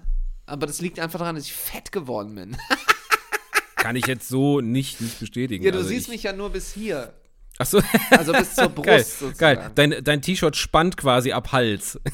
[0.47, 2.57] aber das liegt einfach daran, dass ich fett geworden bin.
[3.75, 5.63] Kann ich jetzt so nicht, nicht bestätigen.
[5.63, 7.13] Ja, du Also siehst ich, mich ja nur bis hier.
[7.59, 7.81] Ach so,
[8.11, 9.37] Also bis zur Brust geil, sozusagen.
[9.37, 9.71] geil.
[9.73, 11.99] Dein, dein T-Shirt spannt quasi ab Hals.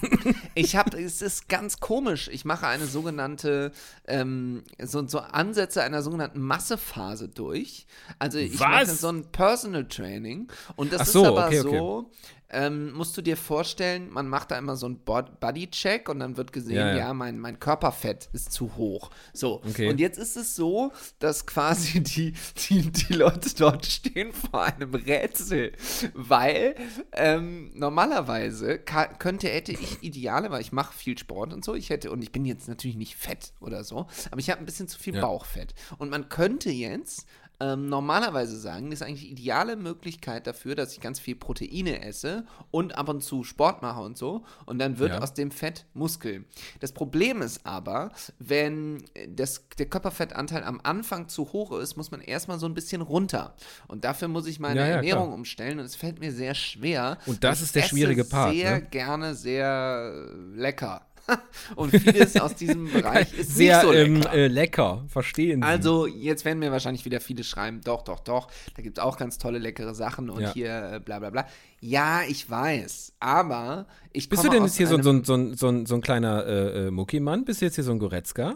[0.55, 2.29] Ich habe, es ist ganz komisch.
[2.31, 3.71] Ich mache eine sogenannte,
[4.07, 7.87] ähm, so, so Ansätze einer sogenannten Massephase durch.
[8.19, 9.01] Also ich mache Was?
[9.01, 11.77] so ein Personal Training und das so, ist aber okay, okay.
[11.77, 12.11] so.
[12.53, 16.37] Ähm, musst du dir vorstellen, man macht da immer so einen Bod- Body-Check und dann
[16.37, 17.13] wird gesehen, Ja, ja, ja.
[17.13, 19.09] mein, mein Körperfett ist zu hoch.
[19.33, 19.61] So.
[19.67, 19.89] Okay.
[19.89, 22.33] Und jetzt ist es so, dass quasi die,
[22.69, 25.73] die, die Leute dort stehen vor einem Rätsel,
[26.13, 26.75] weil
[27.13, 32.11] ähm, normalerweise könnte, hätte ich Ideale, weil ich mache viel Sport und so, ich hätte,
[32.11, 34.99] und ich bin jetzt natürlich nicht fett oder so, aber ich habe ein bisschen zu
[34.99, 35.21] viel Ja.
[35.21, 35.73] Bauchfett.
[35.97, 37.25] Und man könnte jetzt
[37.59, 42.01] ähm, normalerweise sagen, das ist eigentlich die ideale Möglichkeit dafür, dass ich ganz viel Proteine
[42.03, 44.43] esse und ab und zu Sport mache und so.
[44.65, 45.19] Und dann wird Ja.
[45.21, 46.45] aus dem Fett Muskel.
[46.79, 52.21] Das Problem ist aber, wenn das, der Körperfettanteil am Anfang zu hoch ist, muss man
[52.21, 53.55] erstmal so ein bisschen runter.
[53.87, 55.35] Und dafür muss ich meine Ja, ja, Ernährung klar.
[55.35, 57.17] umstellen und es fällt mir sehr schwer.
[57.25, 58.81] Und das ist der schwierige Part, sehr ne?
[58.81, 61.05] gerne sehr lecker.
[61.75, 64.33] und vieles aus diesem Bereich ist Sehr so ähm, lecker.
[64.33, 65.67] äh, lecker, verstehen Sie.
[65.67, 69.17] Also, jetzt werden mir wahrscheinlich wieder viele schreiben, doch, doch, doch, da gibt es auch
[69.17, 70.53] ganz tolle, leckere Sachen und Ja.
[70.53, 71.47] hier äh, bla bla bla.
[71.79, 75.95] Ja, ich weiß, aber ich Bist du denn jetzt hier so, so, so, so, so
[75.95, 77.45] ein kleiner äh, äh, Muckimann?
[77.45, 78.55] Bist du jetzt hier so ein Goretzka?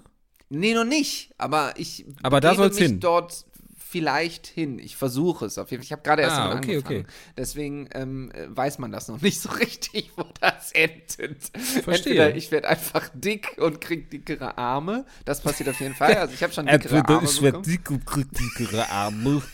[0.49, 2.99] Nee, noch nicht, aber ich Aber da soll's mich hin.
[3.01, 3.45] dort
[3.89, 4.79] vielleicht hin.
[4.79, 5.85] Ich versuche es auf jeden Fall.
[5.85, 6.99] Ich habe gerade erst Ah, damit okay, angefangen.
[7.01, 7.11] okay.
[7.37, 11.43] Deswegen ähm, äh, weiß man das noch nicht so richtig, wo das endet.
[11.83, 11.93] Verstehe.
[11.95, 15.05] Entweder ich werde einfach dick und krieg dickere Arme.
[15.25, 16.15] Das passiert auf jeden Fall.
[16.15, 17.63] Also ich habe schon dickere Arme bekommen.
[17.63, 19.41] dick und krieg dickere Arme.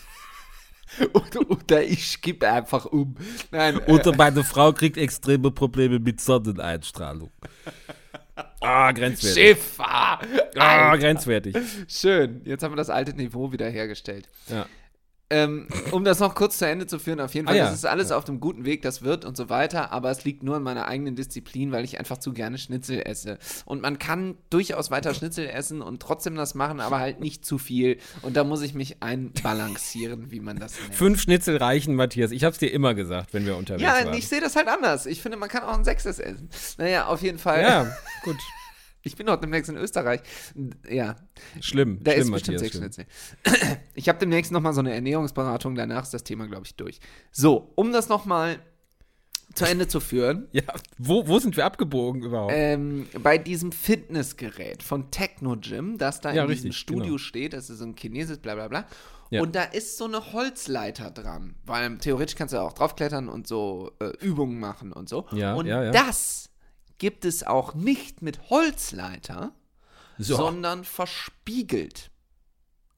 [1.12, 3.16] Oder, oder ich kippe einfach um.
[3.50, 7.32] Nein, äh, Oder meine Frau kriegt extreme Probleme mit Sonneneinstrahlung.
[8.60, 9.42] Ah, grenzwertig.
[9.42, 10.18] Schiffer.
[10.56, 11.56] Ah, grenzwertig.
[11.88, 12.40] Schön.
[12.44, 14.28] Jetzt haben wir das alte Niveau wieder hergestellt.
[14.48, 14.66] Ja.
[15.34, 17.64] Ähm, um das noch kurz zu Ende zu führen, auf jeden Ah, Fall, ja.
[17.66, 20.42] das ist alles auf dem guten Weg, das wird und so weiter, aber es liegt
[20.42, 23.38] nur an meiner eigenen Disziplin, weil ich einfach zu gerne Schnitzel esse.
[23.64, 27.58] Und man kann durchaus weiter Schnitzel essen und trotzdem das machen, aber halt nicht zu
[27.58, 27.98] viel.
[28.22, 30.94] Und da muss ich mich einbalancieren, wie man das nennt.
[30.94, 32.30] Fünf Schnitzel reichen, Matthias.
[32.30, 34.14] Ich hab's dir immer gesagt, wenn wir unterwegs Ja, waren.
[34.14, 35.06] ich sehe das halt anders.
[35.06, 36.48] Ich finde, man kann auch ein Sechstes essen.
[36.78, 37.60] Naja, auf jeden Fall.
[37.62, 37.86] ja,
[38.24, 38.36] gut.
[39.04, 40.20] Ich bin auch demnächst in Österreich.
[40.88, 41.16] Ja,
[41.60, 41.98] Schlimm.
[42.02, 43.06] da schlimm, ist bestimmt Matthias, schlimm.
[43.94, 47.00] Ich habe demnächst nochmal so eine Ernährungsberatung, danach ist das Thema, glaube ich, durch.
[47.30, 48.58] So, um das nochmal
[49.54, 50.48] zu Ende zu führen.
[50.52, 50.62] Ja,
[50.98, 52.52] wo, wo sind wir abgebogen überhaupt?
[52.54, 57.18] Ähm, bei diesem Fitnessgerät von Technogym, das da Ja, in diesem richtig, Studio genau.
[57.18, 58.86] steht, das ist so ein chinesisches, bla bla bla.
[59.30, 59.42] Ja.
[59.42, 63.92] Und da ist so eine Holzleiter dran, weil theoretisch kannst du auch draufklettern und so
[64.00, 65.26] äh, Übungen machen und so.
[65.32, 65.90] Ja, und ja, ja.
[65.90, 66.50] das
[66.98, 69.54] gibt es auch nicht mit Holzleiter,
[70.18, 70.36] So.
[70.36, 72.10] sondern verspiegelt.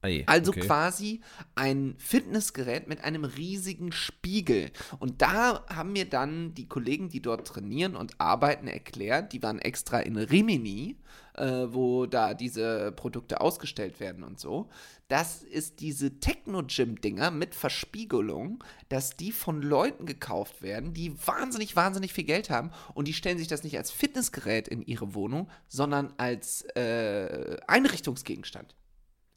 [0.01, 0.61] Ei, Also okay.
[0.61, 1.21] quasi
[1.55, 4.71] ein Fitnessgerät mit einem riesigen Spiegel.
[4.99, 9.57] Und da haben mir dann die Kollegen, die dort trainieren und arbeiten, erklärt, die waren
[9.57, 10.97] extra in Rimini,
[11.33, 14.69] äh, wo da diese Produkte ausgestellt werden und so.
[15.07, 22.11] Das ist diese Techno-Gym-Dinger mit Verspiegelung, dass die von Leuten gekauft werden, die wahnsinnig, wahnsinnig
[22.11, 26.13] viel Geld haben und die stellen sich das nicht als Fitnessgerät in ihre Wohnung, sondern
[26.17, 28.75] als äh, Einrichtungsgegenstand.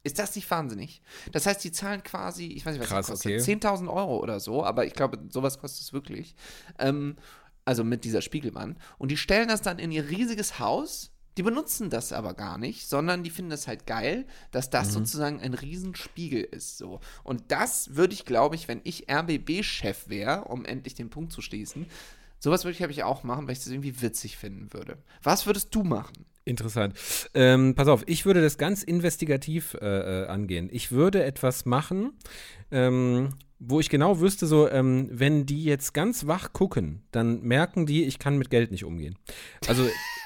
[0.03, 1.01] Ist das nicht wahnsinnig?
[1.31, 3.53] Das heißt, die zahlen quasi, ich weiß nicht, was Krass, das kostet, okay.
[3.53, 6.35] 10.000 Euro oder so, aber ich glaube, sowas kostet es wirklich.
[6.79, 7.15] Ähm,
[7.63, 8.77] also mit dieser Spiegelwand.
[8.97, 11.11] Und die stellen das dann in ihr riesiges Haus.
[11.37, 14.71] Die benutzen das aber gar nicht, sondern die finden das halt geil, dass Mhm.
[14.71, 16.77] das sozusagen ein Riesenspiegel ist.
[16.77, 16.99] So.
[17.23, 21.41] Und das würde ich, glaube ich, wenn ich RBB-Chef wäre, um endlich den Punkt zu
[21.41, 21.85] schließen,
[22.39, 24.97] sowas würde ich, glaube ich, auch machen, weil ich das irgendwie witzig finden würde.
[25.23, 26.25] Was würdest du machen?
[26.43, 26.95] Interessant.
[27.35, 30.69] Ähm, pass auf, ich würde das ganz investigativ äh, äh, angehen.
[30.71, 32.13] Ich würde etwas machen,
[32.71, 37.85] ähm, wo ich genau wüsste, so, ähm, wenn die jetzt ganz wach gucken, dann merken
[37.85, 39.17] die, ich kann mit Geld nicht umgehen.
[39.67, 39.87] Also,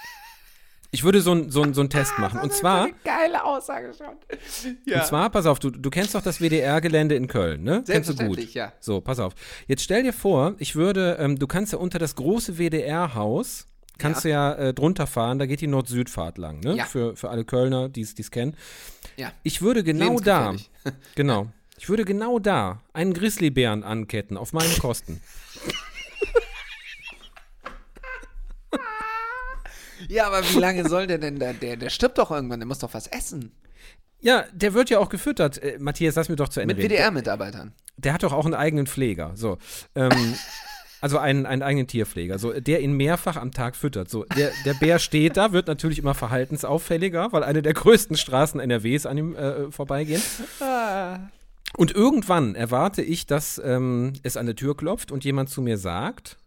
[0.96, 2.40] ich würde so, ein- so, ein- so einen Test machen.
[2.40, 4.16] Und zwar, geile Aussage schon.
[4.96, 7.84] und zwar, pass auf, du, du kennst doch das WDR-Gelände in Köln, ne?
[7.86, 8.40] Kennst du gut.
[8.54, 8.72] Ja.
[8.80, 9.34] So, pass auf.
[9.68, 13.68] Jetzt stell dir vor, ich würde, ähm, du kannst ja unter das große WDR-Haus,
[13.98, 16.76] kannst du ja äh, drunter fahren, da geht die Nord-Süd-Fahrt lang, ne?
[16.76, 16.86] Ja.
[16.86, 18.56] Für, für alle Kölner, die es kennen.
[19.18, 19.32] Ja.
[19.44, 20.56] Ich würde genau da,
[21.16, 25.22] genau, ich würde genau da einen Grizzlybären anketten, auf meine Kosten.
[30.10, 31.54] Ja, aber wie lange soll der denn da?
[31.54, 33.52] Der, der stirbt doch irgendwann, der muss doch was essen.
[34.22, 35.62] Ja, der wird ja auch gefüttert.
[35.62, 36.84] Äh, Matthias, lass mir doch zu Ende Mit.
[36.84, 37.74] WDR-Mitarbeitern.
[37.98, 39.32] Der hat doch auch einen eigenen Pfleger.
[39.36, 39.58] So.
[39.96, 40.12] Ähm,
[41.02, 44.10] also einen, einen eigenen Tierpfleger, so, der ihn mehrfach am Tag füttert.
[44.10, 48.60] So, der, der Bär steht da, wird natürlich immer verhaltensauffälliger, weil eine der größten Straßen
[48.60, 50.22] NRWs an ihm äh, vorbeigehen.
[51.78, 55.78] Und irgendwann erwarte ich, dass ähm, es an der Tür klopft und jemand zu mir
[55.78, 56.38] sagt,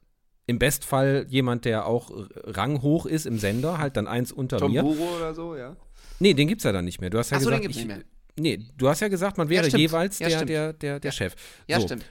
[0.49, 2.11] im Bestfall jemand, der auch
[2.44, 4.82] ranghoch ist im Sender, halt dann eins unter Tom mir.
[4.82, 5.76] Buro oder so, ja.
[6.18, 7.11] Nee, den gibt's ja dann nicht mehr.
[7.11, 8.05] Du hast ja Ach so, den gesagt, gibt's ich, nicht mehr.
[8.36, 9.80] Nee, du hast ja gesagt, man wäre stimmt.
[9.80, 11.34] jeweils Ja, der, der, der, der Chef.
[11.66, 12.07] Ja, so, stimmt.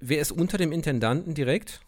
[0.00, 1.80] Wer ist unter dem Intendanten direkt?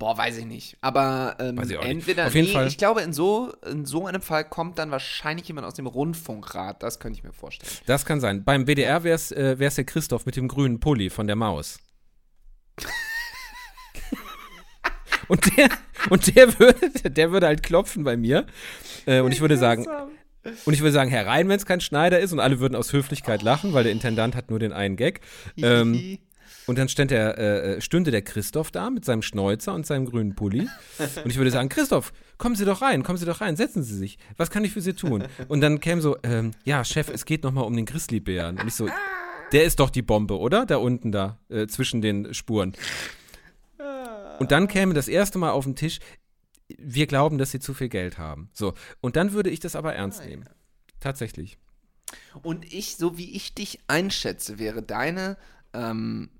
[0.00, 0.76] Boah, weiß ich nicht.
[0.80, 1.90] Aber ähm, Weiß ich auch nicht.
[1.92, 2.66] entweder, Auf jeden nee, Fall.
[2.66, 6.82] ich glaube, in so, in so einem Fall kommt dann wahrscheinlich jemand aus dem Rundfunkrat.
[6.82, 7.72] Das könnte ich mir vorstellen.
[7.86, 8.42] Das kann sein.
[8.42, 11.78] Beim WDR wäre es äh, wär's der Christoph mit dem grünen Pulli von der Maus.
[15.28, 15.68] Und der,
[16.10, 18.46] und der würde, der würde halt klopfen bei mir.
[19.06, 19.86] Äh, und ich würde sagen,
[20.64, 22.92] und ich würde sagen, Herr Rhein, wenn es kein Schneider ist, und alle würden aus
[22.92, 25.20] Höflichkeit lachen, weil der Intendant hat nur den einen Gag.
[25.56, 26.18] Ähm,
[26.66, 30.34] und dann stand der, äh, stünde der Christoph da mit seinem Schnäuzer und seinem grünen
[30.34, 30.68] Pulli.
[31.22, 33.96] Und ich würde sagen, Christoph, kommen Sie doch rein, kommen Sie doch rein, setzen Sie
[33.96, 34.18] sich.
[34.36, 35.24] Was kann ich für Sie tun?
[35.48, 38.58] Und dann käme so, ähm, ja, Chef, es geht nochmal um den Grizzlybären.
[38.58, 38.88] Und ich so,
[39.52, 40.64] der ist doch die Bombe, oder?
[40.64, 42.72] Da unten da, äh, zwischen den Spuren.
[44.38, 46.00] Und dann käme das erste Mal auf den Tisch,
[46.68, 48.50] wir glauben, dass Sie zu viel Geld haben.
[48.52, 48.74] So.
[49.00, 50.48] Und dann würde ich das aber ernst nehmen.
[51.00, 51.58] Tatsächlich.
[52.42, 55.36] Und ich, so wie ich dich einschätze, wäre deine
[55.72, 56.30] ähm,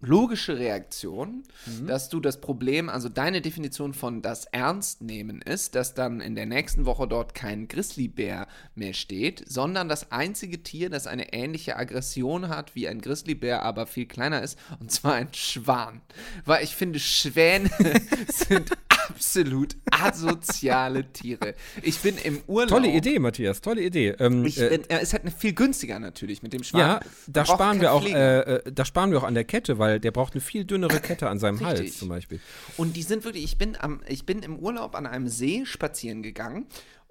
[0.00, 1.86] logische Reaktion, Mhm.
[1.86, 6.34] dass du das Problem, also deine Definition von das Ernst nehmen ist, dass dann in
[6.34, 11.76] der nächsten Woche dort kein Grizzlybär mehr steht, sondern das einzige Tier, das eine ähnliche
[11.76, 16.02] Aggression hat wie ein Grizzlybär, aber viel kleiner ist, und zwar ein Schwan.
[16.44, 17.70] Weil ich finde, Schwäne
[18.28, 18.72] sind
[19.08, 21.54] absolut asoziale Tiere.
[21.82, 22.68] Ich bin im Urlaub.
[22.68, 24.14] Tolle Idee, Matthias, tolle Idee.
[24.18, 26.80] Ähm, Ich, äh, er ist halt viel günstiger natürlich mit dem Schwan.
[26.80, 29.78] ja, da Man sparen wir auch, äh, äh, da sparen wir auch an der Kette,
[29.78, 31.98] weil der braucht eine viel dünnere Kette an seinem Hals Richtig.
[31.98, 32.40] zum Beispiel.
[32.76, 36.22] Und die sind wirklich, ich bin, am, ich bin im Urlaub an einem See spazieren
[36.22, 36.66] gegangen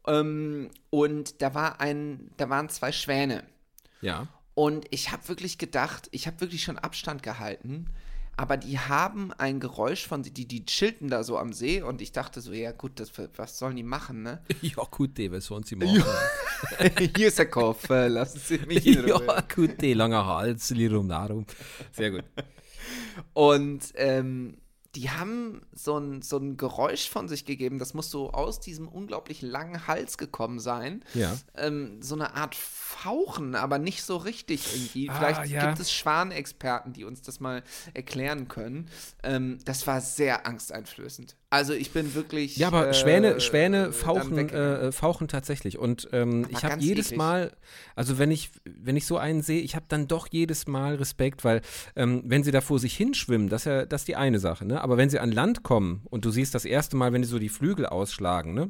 [0.07, 3.43] ähm, und da war ein, da waren zwei Schwäne.
[4.01, 4.27] Ja.
[4.53, 7.87] Und ich habe wirklich gedacht, ich habe wirklich schon Abstand gehalten,
[8.37, 12.11] aber die haben ein Geräusch von, die, die chillten da so am See und ich
[12.11, 14.41] dachte so, ja gut, das, was sollen die machen, ne?
[14.61, 16.03] Ja, gut, was sollen sie machen?
[17.15, 19.25] Hier ist der Kopf, lassen Sie mich in Ruhe.
[19.25, 21.45] ja, gut, langer Hals, lirum narum.
[21.91, 22.23] Sehr gut.
[23.33, 24.57] Und ähm,
[24.95, 28.87] die haben so ein, so ein Geräusch von sich gegeben, das muss so aus diesem
[28.87, 31.03] unglaublich langen Hals gekommen sein.
[31.13, 31.37] Ja.
[31.55, 35.09] Ähm, so eine Art Fauchen, aber nicht so richtig irgendwie.
[35.09, 35.65] Ah, Vielleicht ja.
[35.67, 38.89] gibt es Schwanexperten, die uns das mal erklären können.
[39.23, 41.35] Ähm, das war sehr angsteinflößend.
[41.55, 42.57] Also ich bin wirklich.
[42.57, 44.89] Ja, aber äh, Schwäne, Schwäne fauchen, weggegangen.
[44.89, 45.79] äh, fauchen tatsächlich.
[45.79, 47.17] Und ähm, ich habe jedes eklig.
[47.17, 47.53] Mal,
[47.95, 51.45] also wenn ich, wenn ich so einen sehe, ich habe dann doch jedes Mal Respekt,
[51.45, 51.61] weil
[51.95, 54.65] ähm, wenn sie da vor sich hinschwimmen, das ist ja das ist die eine Sache,
[54.65, 54.81] ne?
[54.81, 57.39] Aber wenn sie an Land kommen und du siehst das erste Mal, wenn die so
[57.39, 58.69] die Flügel ausschlagen, ne?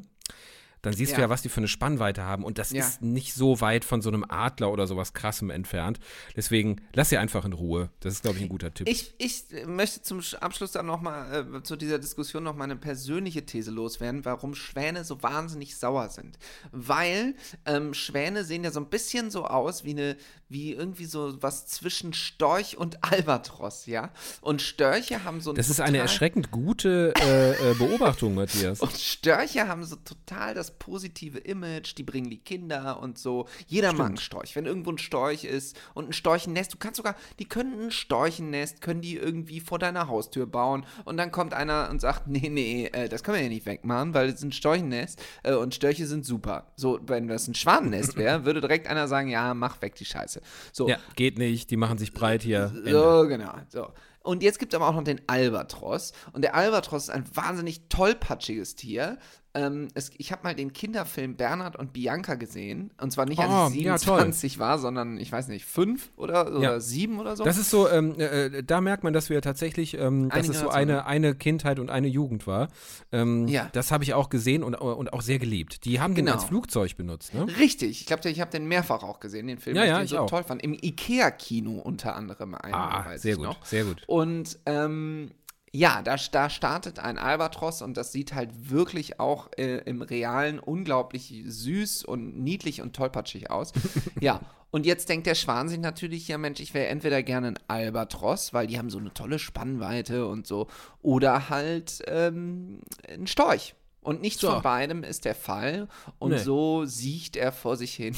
[0.82, 1.22] Dann siehst du Ja.
[1.22, 2.44] ja, was die für eine Spannweite haben.
[2.44, 2.86] Und das Ja.
[2.86, 5.98] ist nicht so weit von so einem Adler oder sowas krassem entfernt.
[6.36, 7.90] Deswegen lass sie einfach in Ruhe.
[8.00, 8.88] Das ist, glaube ich, ein guter Tipp.
[8.88, 12.76] Ich, ich möchte zum Sch- Abschluss dann nochmal äh, zu dieser Diskussion noch mal eine
[12.76, 16.38] persönliche These loswerden, warum Schwäne so wahnsinnig sauer sind.
[16.72, 20.16] Weil ähm, Schwäne sehen ja so ein bisschen so aus wie eine,
[20.48, 24.10] wie irgendwie so was zwischen Storch und Albatros, ja?
[24.40, 28.80] Und Störche haben so ein das ist eine erschreckend gute äh, äh, Beobachtung, Matthias.
[28.86, 33.46] Und Störche haben so total das positive Image, die bringen die Kinder und so.
[33.66, 34.56] Jeder mag einen Storch.
[34.56, 38.80] Wenn irgendwo ein Storch ist und ein Storchennest, du kannst sogar, die können ein Storchennest,
[38.80, 42.86] können die irgendwie vor deiner Haustür bauen und dann kommt einer und sagt, nee, nee,
[42.86, 46.24] äh, das können wir ja nicht wegmachen, weil es ein Storchennest äh, und Störche sind
[46.24, 46.72] super.
[46.76, 50.40] So, wenn das ein Schwanennest wäre, würde direkt einer sagen, ja, mach weg die Scheiße.
[50.72, 52.72] So, Ja, geht nicht, die machen sich breit hier.
[52.74, 52.90] Ende.
[52.90, 53.54] so, genau.
[53.68, 53.88] So.
[54.26, 56.12] Und jetzt gibt es aber auch noch den Albatros.
[56.32, 59.18] Und der Albatros ist ein wahnsinnig tollpatschiges Tier.
[59.56, 62.90] Ähm, es, ich habe mal den Kinderfilm Bernhard und Bianca gesehen.
[63.00, 64.18] Und zwar nicht, als Oh, ich ja, toll.
[64.18, 66.80] 27 war, sondern, ich weiß nicht, fünf oder, oder Ja.
[66.80, 67.44] sieben oder so.
[67.44, 70.68] Das ist so, ähm, äh, da merkt man, dass wir tatsächlich, ähm, dass es so
[70.68, 72.68] eine, eine Kindheit und eine Jugend war.
[73.12, 73.70] Ähm, Ja.
[73.72, 75.84] Das habe ich auch gesehen und, und auch sehr geliebt.
[75.86, 76.36] Die haben den Genau.
[76.36, 77.46] als Flugzeug benutzt, ne?
[77.58, 78.00] Richtig.
[78.02, 80.10] Ich glaube, ich habe den mehrfach auch gesehen, den Film, Ja, ja, ich den ich
[80.10, 80.30] so auch.
[80.30, 80.62] toll fand.
[80.62, 82.54] Im Ikea-Kino unter anderem.
[82.54, 83.64] einmal, Ah, sehr gut, noch.
[83.64, 84.02] sehr gut.
[84.06, 85.30] Und ähm,
[85.76, 90.58] ja, da, da startet ein Albatros und das sieht halt wirklich auch äh, im Realen
[90.58, 93.72] unglaublich süß und niedlich und tollpatschig aus.
[94.20, 97.58] ja, und jetzt denkt der Schwan sich natürlich, ja Mensch, ich wäre entweder gerne ein
[97.68, 100.66] Albatros, weil die haben so eine tolle Spannweite und so,
[101.02, 103.74] oder halt ähm, ein Storch.
[104.00, 104.52] Und nichts So.
[104.52, 105.88] von beidem ist der Fall.
[106.20, 106.38] Und Nee.
[106.38, 108.14] so sieht er vor sich hin.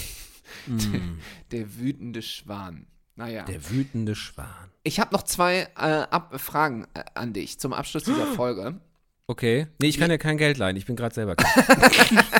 [1.52, 2.86] der wütende Schwan.
[3.18, 3.42] Naja.
[3.42, 4.46] Der wütende Schwan.
[4.84, 8.80] Ich habe noch zwei äh, Fragen äh, an dich zum Abschluss dieser Folge.
[9.26, 9.66] Okay.
[9.80, 12.24] Nee, ich kann ja kein Geld leihen, ich bin gerade selber krank.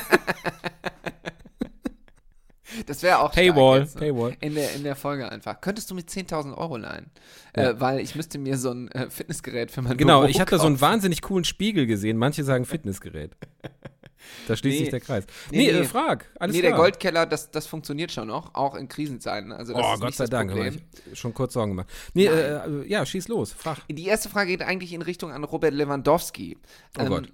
[2.85, 4.01] Das wäre auch Paywall, jetzt, ne?
[4.01, 4.37] Paywall.
[4.39, 5.61] In der, in der Folge einfach.
[5.61, 7.11] Könntest du mir 10.000 Euro leihen?
[7.55, 7.71] Ja.
[7.71, 10.49] Äh, weil ich müsste mir so ein äh, Fitnessgerät für mein Genau, Büro ich habe
[10.49, 12.17] da so einen wahnsinnig coolen Spiegel gesehen.
[12.17, 13.35] Manche sagen Fitnessgerät.
[14.47, 14.79] Da schließt Nee.
[14.85, 15.25] sich der Kreis.
[15.51, 15.79] Nee, Nee, nee.
[15.79, 16.25] Äh, frag.
[16.39, 16.71] Alles Nee, klar.
[16.71, 19.51] der Goldkeller, das, das funktioniert schon noch, auch in Krisenzeiten.
[19.51, 20.81] Also das Oh, ist Gott nicht sei das Dank.
[21.13, 21.89] schon kurz Sorgen gemacht.
[22.13, 23.53] Nee, äh, äh, ja, schieß los.
[23.53, 23.79] Frag.
[23.89, 26.57] Die erste Frage geht eigentlich in Richtung an Robert Lewandowski.
[26.97, 27.31] Ähm, Oh Gott.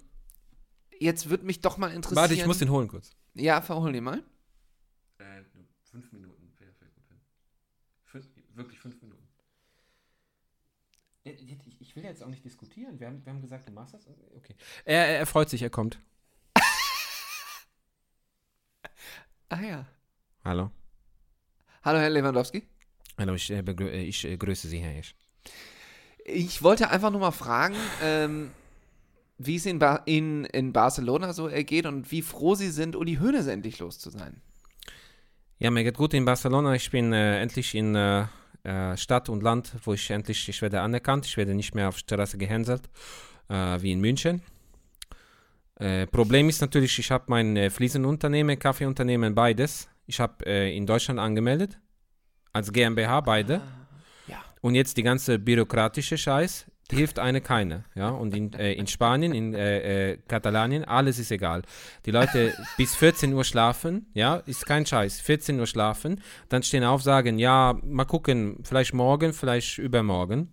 [0.98, 2.16] Jetzt würde mich doch mal interessieren.
[2.22, 3.10] Warte, ich muss den holen kurz.
[3.34, 4.22] Ja, verhol den mal.
[5.90, 6.52] fünf Minuten hin.
[8.54, 9.22] wirklich fünf Minuten.
[11.24, 13.00] Ich, will jetzt auch nicht diskutieren.
[13.00, 14.06] Wir haben, wir haben gesagt, du machst das.
[14.36, 14.54] Okay.
[14.84, 15.98] Er, er freut sich, er kommt.
[19.48, 19.86] Ah ja.
[20.44, 20.70] Hallo.
[21.84, 22.64] Hallo, Herr Lewandowski.
[23.16, 25.14] Hallo, ich, äh, äh, ich äh, grüße Sie, Herr Esch.
[26.24, 28.50] Ich wollte einfach nur mal fragen, ähm,
[29.38, 33.16] wie es in, ba in, in Barcelona so ergeht und wie froh Sie sind, Uli
[33.16, 34.42] Hoeneß endlich los zu sein.
[35.58, 36.74] Ja, mir geht gut in Barcelona.
[36.74, 38.26] Ich bin äh, endlich in äh,
[38.64, 41.24] äh, Stadt und Land, wo ich endlich, ich werde anerkannt.
[41.24, 42.90] Ich werde nicht mehr auf Straße gehänselt,
[43.48, 44.42] äh, wie in München.
[45.78, 49.88] Äh, Problem ist natürlich, ich habe mein äh, Fliesenunternehmen, Kaffeeunternehmen, beides.
[50.06, 51.78] Ich habe äh, in Deutschland angemeldet,
[52.52, 53.60] als GmbH beide.
[54.26, 54.42] Ja.
[54.62, 57.84] Und jetzt die ganze bürokratische Scheiß hilft eine keine.
[57.94, 58.10] Ja?
[58.10, 61.62] Und in, äh, in Spanien, in äh, Katalanien, alles ist egal.
[62.06, 66.84] Die Leute bis 14 Uhr schlafen, ja, ist kein Scheiß, 14 Uhr schlafen, dann stehen
[66.84, 70.52] auf, sagen, ja, mal gucken, vielleicht morgen, vielleicht übermorgen.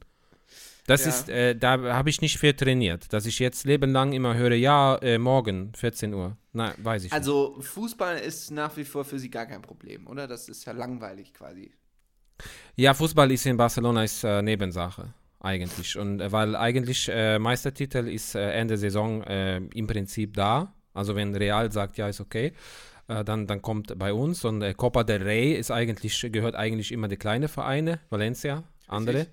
[0.86, 1.10] Das Ja.
[1.12, 4.98] ist, äh, da habe ich nicht viel trainiert, dass ich jetzt lebenlang immer höre, ja,
[4.98, 6.36] äh, morgen, 14 Uhr.
[6.52, 7.14] Nein, weiß ich nicht.
[7.14, 10.28] Also Fußball ist nach wie vor für Sie gar kein Problem, oder?
[10.28, 11.72] Das ist ja langweilig quasi.
[12.76, 18.08] Ja, Fußball ist in Barcelona ist äh, Nebensache eigentlich und äh, weil eigentlich äh, Meistertitel
[18.08, 20.74] ist äh, Ende Saison im Prinzip da.
[20.94, 22.54] Also wenn Real sagt, ja ist okay,
[23.08, 27.08] dann dann kommt bei uns und äh, Copa del Rey ist eigentlich gehört eigentlich immer
[27.08, 29.28] die kleine Vereine, Valencia, andere.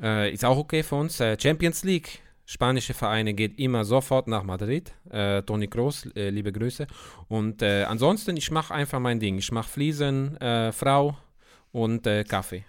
[0.00, 1.20] Äh, ist auch okay für uns.
[1.20, 4.92] Äh, Champions League, spanische Vereine geht immer sofort nach Madrid.
[5.10, 6.86] Äh, Toni Kroos, äh, liebe Grüße.
[7.28, 9.38] Und äh, ansonsten, ich mache einfach mein Ding.
[9.38, 11.16] Ich mache Fliesen, äh, Frau
[11.72, 12.64] und Kaffee.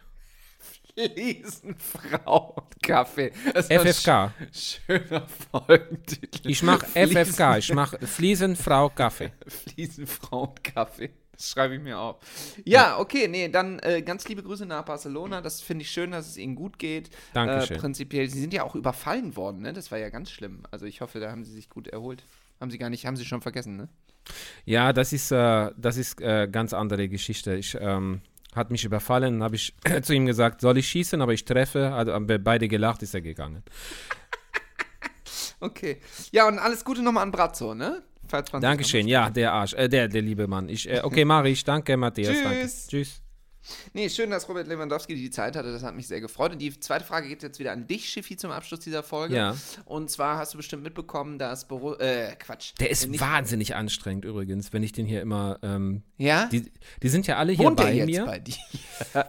[0.95, 3.31] Fliesenfrauenkaffee.
[3.53, 4.33] Das war FFK.
[4.39, 6.49] ein sch- Schöner Folgentitel.
[6.49, 9.31] Ich mach FFK, ich mach Fliesenfrau Kaffee.
[9.47, 11.09] Fliesenfrauenkaffee.
[11.35, 12.17] Das schreibe ich mir auf.
[12.63, 15.41] Ja, okay, nee, dann äh, ganz liebe Grüße nach Barcelona.
[15.41, 17.09] Das finde ich schön, dass es Ihnen gut geht.
[17.33, 17.75] Dankeschön.
[17.75, 19.73] Äh, prinzipiell, Sie sind ja auch überfallen worden, ne?
[19.73, 20.63] Das war ja ganz schlimm.
[20.71, 22.23] Also ich hoffe, da haben Sie sich gut erholt.
[22.61, 23.89] Haben Sie gar nicht, haben Sie schon vergessen, ne?
[24.63, 27.55] Ja, das ist, äh, das ist äh, ganz andere Geschichte.
[27.55, 28.21] Ich ähm,
[28.55, 32.13] hat mich überfallen, habe ich zu ihm gesagt, soll ich schießen, aber ich treffe, also
[32.13, 33.63] haben wir beide gelacht, ist er gegangen.
[35.61, 36.01] Okay.
[36.31, 38.03] Ja, und alles Gute nochmal an Brazzo, ne?
[38.27, 40.69] Falls man sich Dankeschön, noch- ja, der Arsch, äh, der, der liebe Mann.
[40.69, 42.61] Ich, äh, okay, mach ich, danke, Matthias, danke.
[42.61, 42.87] Tschüss.
[42.87, 43.21] Tschüss.
[43.93, 45.71] Nee, schön, dass Robert Lewandowski die Zeit hatte.
[45.71, 46.51] Das hat mich sehr gefreut.
[46.51, 49.35] Und die zweite Frage geht jetzt wieder an dich, Schiffi, zum Abschluss dieser Folge.
[49.35, 49.55] Ja.
[49.85, 52.73] Und zwar hast du bestimmt mitbekommen, dass Boro äh, Quatsch.
[52.79, 56.45] Der ist Nicht- wahnsinnig anstrengend übrigens, wenn ich den hier immer, ähm, Ja?
[56.45, 56.71] die,
[57.01, 58.25] die sind ja alle hier Wohnt bei der jetzt mir.
[58.25, 58.55] bei dir?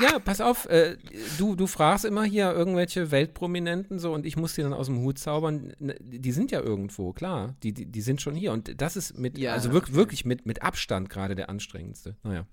[0.00, 0.96] Ja, pass auf, äh,
[1.38, 5.00] du, du fragst immer hier irgendwelche Weltprominenten so und ich muss die dann aus dem
[5.00, 5.72] Hut zaubern.
[5.78, 7.56] Die sind ja irgendwo, klar.
[7.62, 8.52] Die, die, die sind schon hier.
[8.52, 12.16] Und das ist mit, Ja, also wirklich, wirklich mit, mit Abstand gerade der anstrengendste.
[12.22, 12.46] Naja.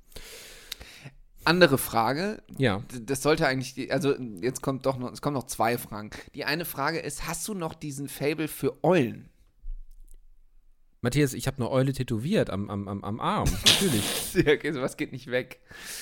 [1.46, 2.42] Andere Frage.
[2.58, 2.84] Ja.
[3.02, 6.12] Das sollte eigentlich, also jetzt kommt doch noch, es kommen noch zwei Fragen.
[6.36, 9.29] Die eine Frage ist, hast du noch diesen Fable für Eulen?
[11.02, 13.50] Matthias, ich habe eine Eule tätowiert am, am, am, Arm.
[13.66, 14.34] Natürlich.
[14.34, 15.60] Ja, okay, sowas geht nicht weg.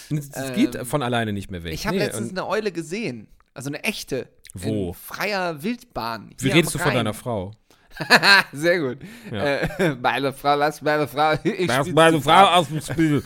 [0.10, 1.74] Es Ähm, geht von alleine nicht mehr weg.
[1.74, 3.28] Ich habe Nee, letztens eine Eule gesehen.
[3.54, 4.28] Also eine echte.
[4.54, 4.90] Wo?
[4.90, 6.34] In freier Wildbahn.
[6.40, 7.52] Wie redest du von deiner Frau?
[8.52, 9.00] Sehr gut.
[9.32, 9.44] Ja.
[9.44, 11.34] Äh, meine Frau, lass meine Frau.
[11.44, 13.24] Ich Lass meine Frau aus dem Spiel.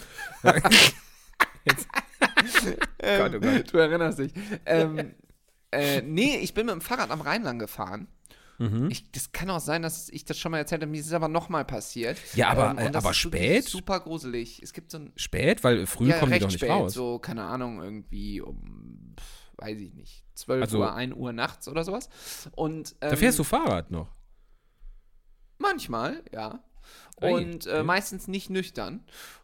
[3.03, 3.73] Ähm, Gott, oh Gott.
[3.73, 4.33] Du erinnerst dich.
[4.65, 5.13] Ähm,
[5.71, 8.07] äh, nee, ich bin mit dem Fahrrad am Rhein lang gefahren.
[8.57, 8.89] Mhm.
[8.91, 10.91] Ich, das kann auch sein, dass ich das schon mal erzählt habe.
[10.91, 12.17] Mir ist es aber nochmal passiert.
[12.35, 13.63] Ja, aber- äh, das aber spät?
[13.65, 14.61] Super gruselig.
[14.61, 15.11] Es gibt so ein.
[15.15, 16.93] Spät, weil früh ja, kommen die doch nicht spät, raus.
[16.93, 19.15] so, keine Ahnung, irgendwie um,
[19.57, 22.09] weiß ich nicht, 12 Also- Uhr, 1 Uhr nachts oder sowas.
[22.55, 24.09] Und, ähm, Da fährst du Fahrrad noch.
[25.57, 26.63] Manchmal, ja.
[27.21, 29.03] Und äh, meistens nicht nüchtern.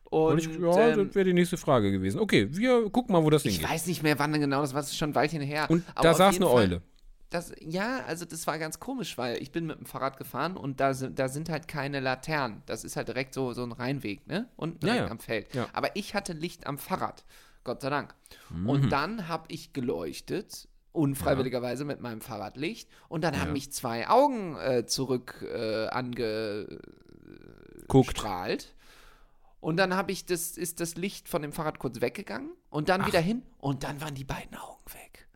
[0.09, 2.19] Und Und ich, ja, ähm, das wäre die nächste Frage gewesen.
[2.19, 3.69] Okay, wir gucken mal, wo das ich hingeht.
[3.69, 4.81] weiß nicht mehr, wann genau das war.
[4.81, 5.67] Das ist schon ein Weilchen her.
[5.69, 6.81] Und da saß eine Fall- Eule.
[7.29, 10.79] Das, ja, also das war ganz komisch, weil ich bin mit dem Fahrrad gefahren und
[10.79, 12.63] da sind, da sind halt keine Laternen.
[12.65, 14.47] Das ist halt direkt so, so ein Rheinweg, ne?
[14.55, 15.11] Und Ja, direkt ja.
[15.11, 15.53] am Feld.
[15.53, 15.67] Ja.
[15.73, 17.25] Aber ich hatte Licht am Fahrrad.
[17.65, 18.15] Gott sei Dank.
[18.49, 18.69] Mhm.
[18.69, 22.89] Und dann habe ich geleuchtet, unfreiwilligerweise mit meinem Fahrradlicht.
[23.09, 28.73] Und dann haben mich zwei Augen äh, zurück äh, angestrahlt.
[29.59, 33.05] Und dann habe ich das, ist das Licht von dem Fahrrad kurz weggegangen und dann
[33.05, 35.27] wieder hin und dann waren die beiden Augen weg.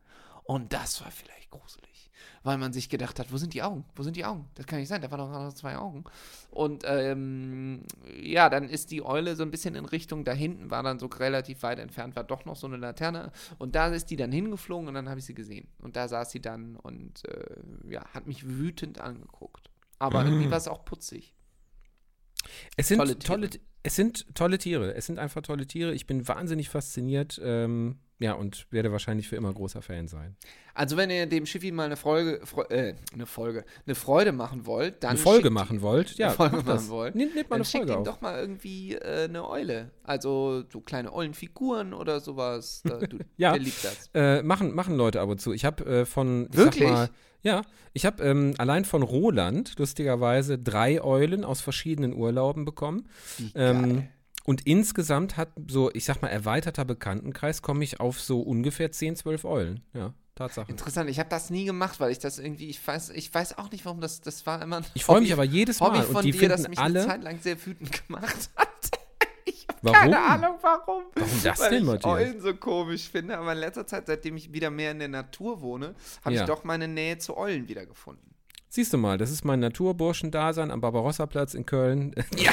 [0.43, 2.09] Und das war vielleicht gruselig,
[2.43, 3.85] weil man sich gedacht hat, wo sind die Augen?
[3.95, 4.49] Wo sind die Augen?
[4.55, 6.03] Das kann nicht sein, da waren doch noch zwei Augen.
[6.49, 7.83] Und ähm,
[8.19, 11.05] ja, dann ist die Eule so ein bisschen in Richtung da hinten, war dann so
[11.05, 13.31] relativ weit entfernt, war doch noch so eine Laterne.
[13.59, 15.67] Und da ist die dann hingeflogen und dann habe ich sie gesehen.
[15.79, 17.55] Und da saß sie dann und äh,
[17.89, 19.69] ja, hat mich wütend angeguckt.
[19.99, 21.35] Aber irgendwie war es auch putzig.
[22.75, 23.63] Es sind Tolle tolle, Tiere.
[23.83, 24.95] es sind tolle Tiere.
[24.95, 25.93] Es sind einfach tolle Tiere.
[25.93, 27.39] Ich bin wahnsinnig fasziniert.
[27.43, 30.35] Ähm, ja, und werde wahrscheinlich für immer großer Fan sein.
[30.73, 34.65] Also wenn ihr dem Schiffi mal eine Folge, Fre äh, eine Folge, eine Freude machen
[34.65, 36.17] wollt, dann Eine Folge schickt- machen wollt?
[36.17, 36.89] Ja, eine Folge machen das.
[36.89, 38.05] wollt, Nehmt, nehmt mal dann eine schickt Folge ihm auf.
[38.05, 39.91] doch mal irgendwie äh, eine Eule.
[40.03, 42.81] Also so kleine Eulenfiguren oder sowas.
[42.85, 43.51] Da, du, Ja.
[43.51, 44.09] Der liebt das.
[44.13, 45.51] Äh, machen, machen Leute ab und zu.
[45.51, 46.47] Ich habe äh, von.
[46.51, 46.89] Ich Wirklich?
[46.89, 47.09] Mal,
[47.43, 47.63] ja,
[47.93, 53.09] ich habe ähm, allein von Roland lustigerweise drei Eulen aus verschiedenen Urlauben bekommen.
[53.39, 54.09] Wie Ähm, geil.
[54.43, 59.15] Und insgesamt hat so, ich sag mal, erweiterter Bekanntenkreis, komme ich auf so ungefähr 10,
[59.15, 59.81] 12 Eulen.
[59.93, 60.71] Ja, Tatsache.
[60.71, 63.69] Interessant, ich habe das nie gemacht, weil ich das irgendwie, ich weiß, ich weiß auch
[63.71, 66.05] nicht, warum das, das war immer ein Ich freue Hobby- mich aber jedes Hobby Mal.
[66.05, 67.07] von Und die dir, das mich eine alle.
[67.07, 68.67] Zeit lang sehr wütend gemacht hat.
[69.43, 71.03] Ich habe keine Ahnung, warum.
[71.15, 72.05] Warum das Weil denn, ich Matthias?
[72.13, 75.61] Eulen so komisch finde, aber in letzter Zeit, seitdem ich wieder mehr in der Natur
[75.61, 76.41] wohne, habe Ja.
[76.41, 78.35] ich doch meine Nähe zu Eulen wiedergefunden.
[78.69, 82.13] Siehst du mal, das ist mein Naturburschendasein am Barbarossa-Platz in Köln.
[82.37, 82.51] Ja.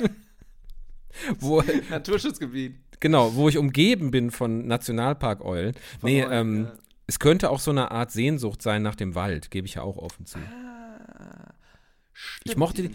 [1.38, 2.76] wo, Naturschutzgebiet.
[3.00, 5.74] genau, wo ich umgeben bin von Nationalparkeulen.
[6.02, 6.72] Nee, Eulen, ähm, ja.
[7.06, 9.96] es könnte auch so eine Art Sehnsucht sein nach dem Wald, gebe ich ja auch
[9.96, 10.38] offen zu.
[12.22, 12.94] Stimmt, mochte die.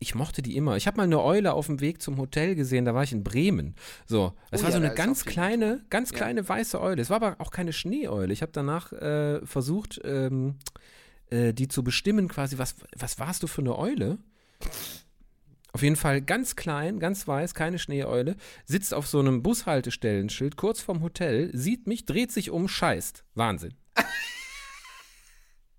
[0.00, 0.76] Ich mochte die immer.
[0.76, 3.22] Ich habe mal eine Eule auf dem Weg zum Hotel gesehen, da war ich in
[3.22, 3.76] Bremen.
[4.06, 6.16] So, das Oh war ja, so eine ganz kleine, ganz Ja.
[6.16, 7.00] kleine weiße Eule.
[7.00, 8.32] Es war aber auch keine Schneeeule.
[8.32, 10.56] Ich habe danach äh, versucht, ähm,
[11.30, 14.18] äh, die zu bestimmen, quasi, was, was warst du für eine Eule?
[15.74, 20.80] Auf jeden Fall ganz klein, ganz weiß, keine Schneeeule, sitzt auf so einem Bushaltestellenschild kurz
[20.80, 23.24] vorm Hotel, sieht mich, dreht sich um, scheißt.
[23.34, 23.74] Wahnsinn.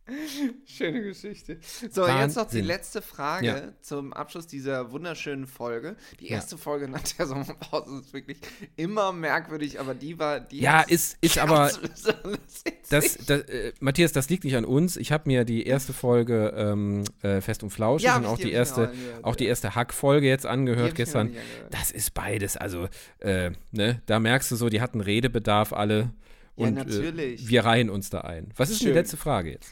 [0.66, 1.58] Schöne Geschichte.
[1.91, 2.66] So, jetzt noch die Wahnsinn.
[2.66, 3.62] letzte Frage Ja.
[3.82, 5.95] zum Abschluss dieser wunderschönen Folge.
[6.20, 6.36] Die Ja.
[6.36, 8.38] erste Folge nach der Sommerpause ist wirklich
[8.76, 11.72] immer merkwürdig, aber die war die Ja, ist- ist aber-
[12.89, 14.95] Das, das, äh, Matthias, das liegt nicht an uns.
[14.95, 18.51] Ich habe mir die erste Folge ähm, äh, Fest und Flauschig Ja, und auch die
[18.51, 18.93] erste,
[19.24, 19.49] auch die ja.
[19.49, 21.28] erste Hack-Folge jetzt Die angehört gestern.
[21.28, 21.45] angehört.
[21.72, 22.58] Das ist beides.
[22.58, 22.88] Also,
[23.20, 26.12] äh, ne, da merkst du so, die hatten Redebedarf alle.
[26.58, 27.45] Ja, Und natürlich.
[27.45, 28.51] Äh, wir reihen uns da ein.
[28.56, 28.88] Was ist Schön.
[28.89, 29.70] die letzte Frage jetzt?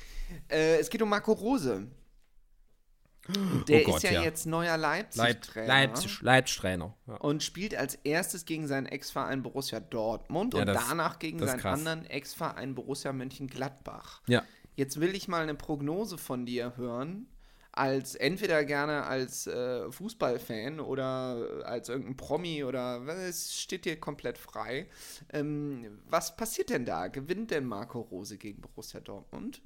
[0.50, 1.88] Äh, es geht um Marco Rose.
[3.70, 4.22] Der Oh Gott, ist ja, ja.
[4.24, 5.68] jetzt neuer Leipzig-Trainer.
[5.68, 6.94] Leipzig, Leipzig-Trainer.
[7.08, 7.16] Ja.
[7.16, 11.58] Und spielt als erstes gegen seinen Ex-Verein Borussia Dortmund Ja, und das- danach gegen seinen
[11.60, 11.80] krass.
[11.80, 14.22] anderen Ex-Verein Borussia Mönchengladbach.
[14.28, 14.44] ja.
[14.76, 17.28] Jetzt will ich mal eine Prognose von dir hören,
[17.72, 24.40] als entweder gerne als äh, Fußballfan oder als irgendein Promi oder es steht dir komplett
[24.40, 24.88] frei.
[25.32, 27.08] Ähm, was passiert denn da?
[27.08, 29.62] Gewinnt denn Marco Rose gegen Borussia Dortmund?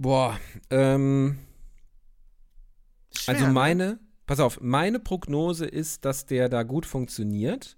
[0.00, 0.38] Boah,
[0.70, 1.38] ähm,
[3.12, 3.52] Schwer, also ne?
[3.52, 7.76] meine, pass auf, meine Prognose ist, dass der da gut funktioniert,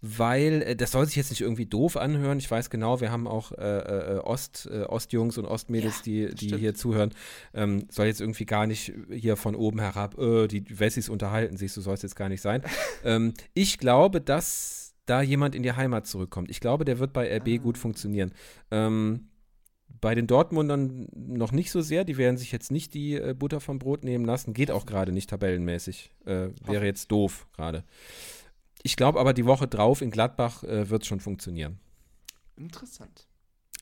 [0.00, 2.38] weil, äh, das soll sich jetzt nicht irgendwie doof anhören.
[2.38, 6.34] Ich weiß genau, wir haben auch äh, äh, Ost, äh, Ostjungs und Ostmädels, Ja, die,
[6.36, 6.60] die stimmt.
[6.60, 7.10] hier zuhören.
[7.52, 11.72] Ähm, soll jetzt irgendwie gar nicht hier von oben herab, äh, die Wessis unterhalten sich,
[11.72, 12.62] so soll es jetzt gar nicht sein.
[13.04, 16.48] ähm, ich glaube, dass da jemand in die Heimat zurückkommt.
[16.48, 18.30] Ich glaube, der wird bei RB gut funktionieren.
[18.70, 19.30] Ähm,
[20.00, 22.04] bei den Dortmundern noch nicht so sehr.
[22.04, 24.54] Die werden sich jetzt nicht die äh, Butter vom Brot nehmen lassen.
[24.54, 26.10] Geht auch gerade nicht tabellenmäßig.
[26.24, 27.84] Äh, wäre jetzt doof gerade.
[28.82, 31.78] Ich glaube aber, die Woche drauf in Gladbach äh, wird es schon funktionieren.
[32.56, 33.26] Interessant.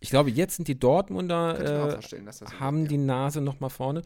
[0.00, 2.98] Ich glaube, jetzt sind die Dortmunder äh, das haben wird, die.
[2.98, 4.02] Nase noch mal vorne.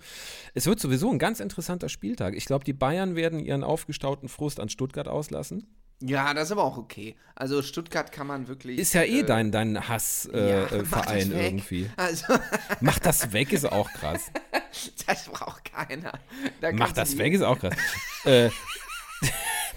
[0.52, 2.34] Es wird sowieso ein ganz interessanter Spieltag.
[2.34, 5.66] Ich glaube, die Bayern werden ihren aufgestauten Frust an Stuttgart auslassen.
[6.00, 7.16] Ja, das ist aber auch okay.
[7.34, 8.78] Also Stuttgart kann man wirklich.
[8.78, 11.44] Ist ja eh äh, dein, dein Hassverein ja, äh, Verein weg.
[11.46, 11.90] irgendwie.
[11.96, 12.34] Also,
[12.80, 14.30] Mach das weg, ist auch krass.
[15.06, 16.12] das braucht keiner.
[16.60, 17.74] Da Mach das weg, ist auch krass.
[18.24, 18.50] äh,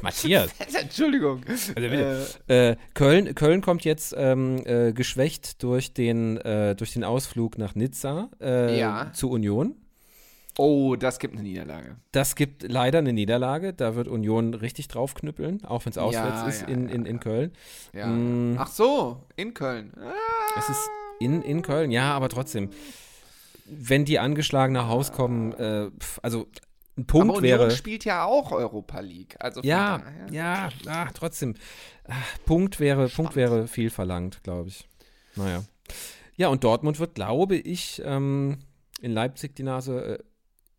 [0.01, 0.51] Matthias.
[0.81, 1.41] Entschuldigung.
[1.47, 2.27] Also bitte.
[2.47, 7.75] Äh, Köln, Köln kommt jetzt ähm, äh, geschwächt durch den, äh, durch den Ausflug nach
[7.75, 9.11] Nizza äh, Ja.
[9.13, 9.75] zu Union.
[10.61, 11.95] Oh, das gibt eine Niederlage.
[12.11, 13.73] Das gibt leider eine Niederlage.
[13.73, 17.19] Da wird Union richtig draufknüppeln, auch wenn es auswärts Ja, ist ja, in, in, in.
[17.21, 17.53] Köln.
[17.93, 18.07] Ja.
[18.07, 18.57] Mm.
[18.59, 19.93] Ach so, in Köln.
[19.97, 20.11] Ah,
[20.57, 20.89] Es ist
[21.21, 22.71] in, in Köln, ja, aber trotzdem.
[23.67, 25.89] Wenn die angeschlagen nach Haus kommen, äh,
[26.23, 26.47] also
[26.97, 27.71] ein Punkt aber Union wäre.
[27.71, 29.37] spielt ja auch Europa League.
[29.39, 30.27] Also Ja, daher.
[30.31, 31.55] ja, ah, trotzdem.
[32.05, 34.89] Ah, Punkt wäre, Punkt wäre viel verlangt, glaube ich.
[35.37, 35.63] Naja.
[36.35, 38.57] Ja, und Dortmund wird, glaube ich, ähm,
[39.01, 40.17] in Leipzig die Nase.
[40.19, 40.23] Äh,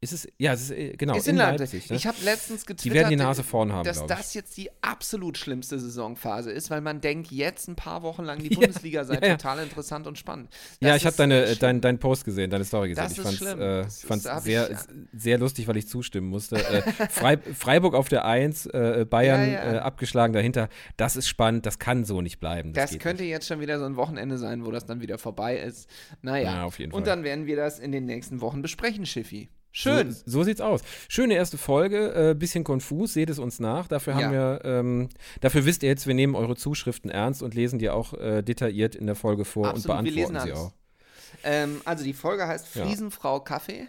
[0.02, 0.28] ist es?
[0.38, 1.90] Ja, es ist äh, genau Ist in Leipzig.
[1.90, 1.96] ne?
[1.96, 5.36] Ich habe letztens getwittert, Die werden die Nase vorn haben, dass das jetzt die absolut
[5.36, 9.14] schlimmste Saisonphase ist, weil man denkt, jetzt ein paar Wochen lang die Ja, Bundesliga sei
[9.16, 9.36] ja, ja.
[9.36, 10.48] total interessant und spannend.
[10.80, 13.04] ja, Das ich habe deine, äh, äh, dein, dein Post gesehen, deine Story gesehen.
[13.04, 13.60] Das ich fand's, schlimm.
[13.60, 14.78] äh, Das ist- hab ich, sehr, ja.
[15.12, 16.56] sehr lustig, weil ich zustimmen musste.
[16.56, 16.80] äh,
[17.10, 19.72] Frei, Freiburg auf der 1, äh, Bayern Ja, ja.
[19.74, 20.70] Äh, abgeschlagen dahinter.
[20.96, 22.72] Das ist spannend, das kann so nicht bleiben.
[22.72, 25.58] Das geht könnte jetzt schon wieder so ein Wochenende sein, wo das dann wieder vorbei
[25.58, 25.90] ist.
[26.22, 27.16] Naja, Ja, auf jeden und Fall.
[27.16, 29.50] dann werden wir das in den nächsten Wochen besprechen, Schiffi.
[29.72, 30.12] Schön.
[30.12, 30.80] So, so sieht's aus.
[31.08, 33.86] Schöne erste Folge, äh, bisschen konfus, seht es uns nach.
[33.86, 35.08] Dafür haben wir, ähm,
[35.40, 38.94] dafür wisst ihr jetzt, wir nehmen eure Zuschriften ernst und lesen die auch äh, detailliert
[38.96, 40.58] in der Folge vor Absolut, und beantworten sie alles.
[40.58, 40.72] auch.
[41.44, 42.84] Ähm, also die Folge heißt Ja.
[42.84, 43.86] Fliesenfrau Kaffee.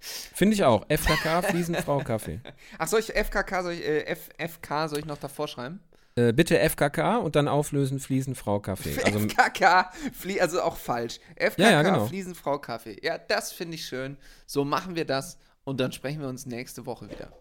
[0.00, 0.84] Finde ich auch.
[0.88, 2.40] FKK, Fliesenfrau, Kaffee.
[2.78, 5.80] Ach, soll ich FKK, soll ich, äh, F, FK soll ich noch davor schreiben?
[6.18, 9.00] Äh, bitte FKK und dann auflösen Fliesenfrau, Kaffee.
[9.04, 11.20] Also, FKK, Flie also auch falsch.
[11.36, 12.06] FKK, Ja, ja, genau.
[12.06, 12.98] Fliesenfrau Kaffee.
[13.02, 14.16] Ja, das finde ich schön.
[14.44, 17.32] So machen wir das und dann sprechen wir uns nächste Woche wieder.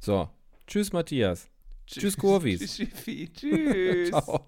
[0.00, 0.28] so.
[0.66, 1.48] Tschüss, Matthias.
[1.86, 2.60] Tschüss, Kurvis.
[2.76, 3.32] Tschüss.
[3.32, 4.08] Tschüss.
[4.10, 4.46] Ciao.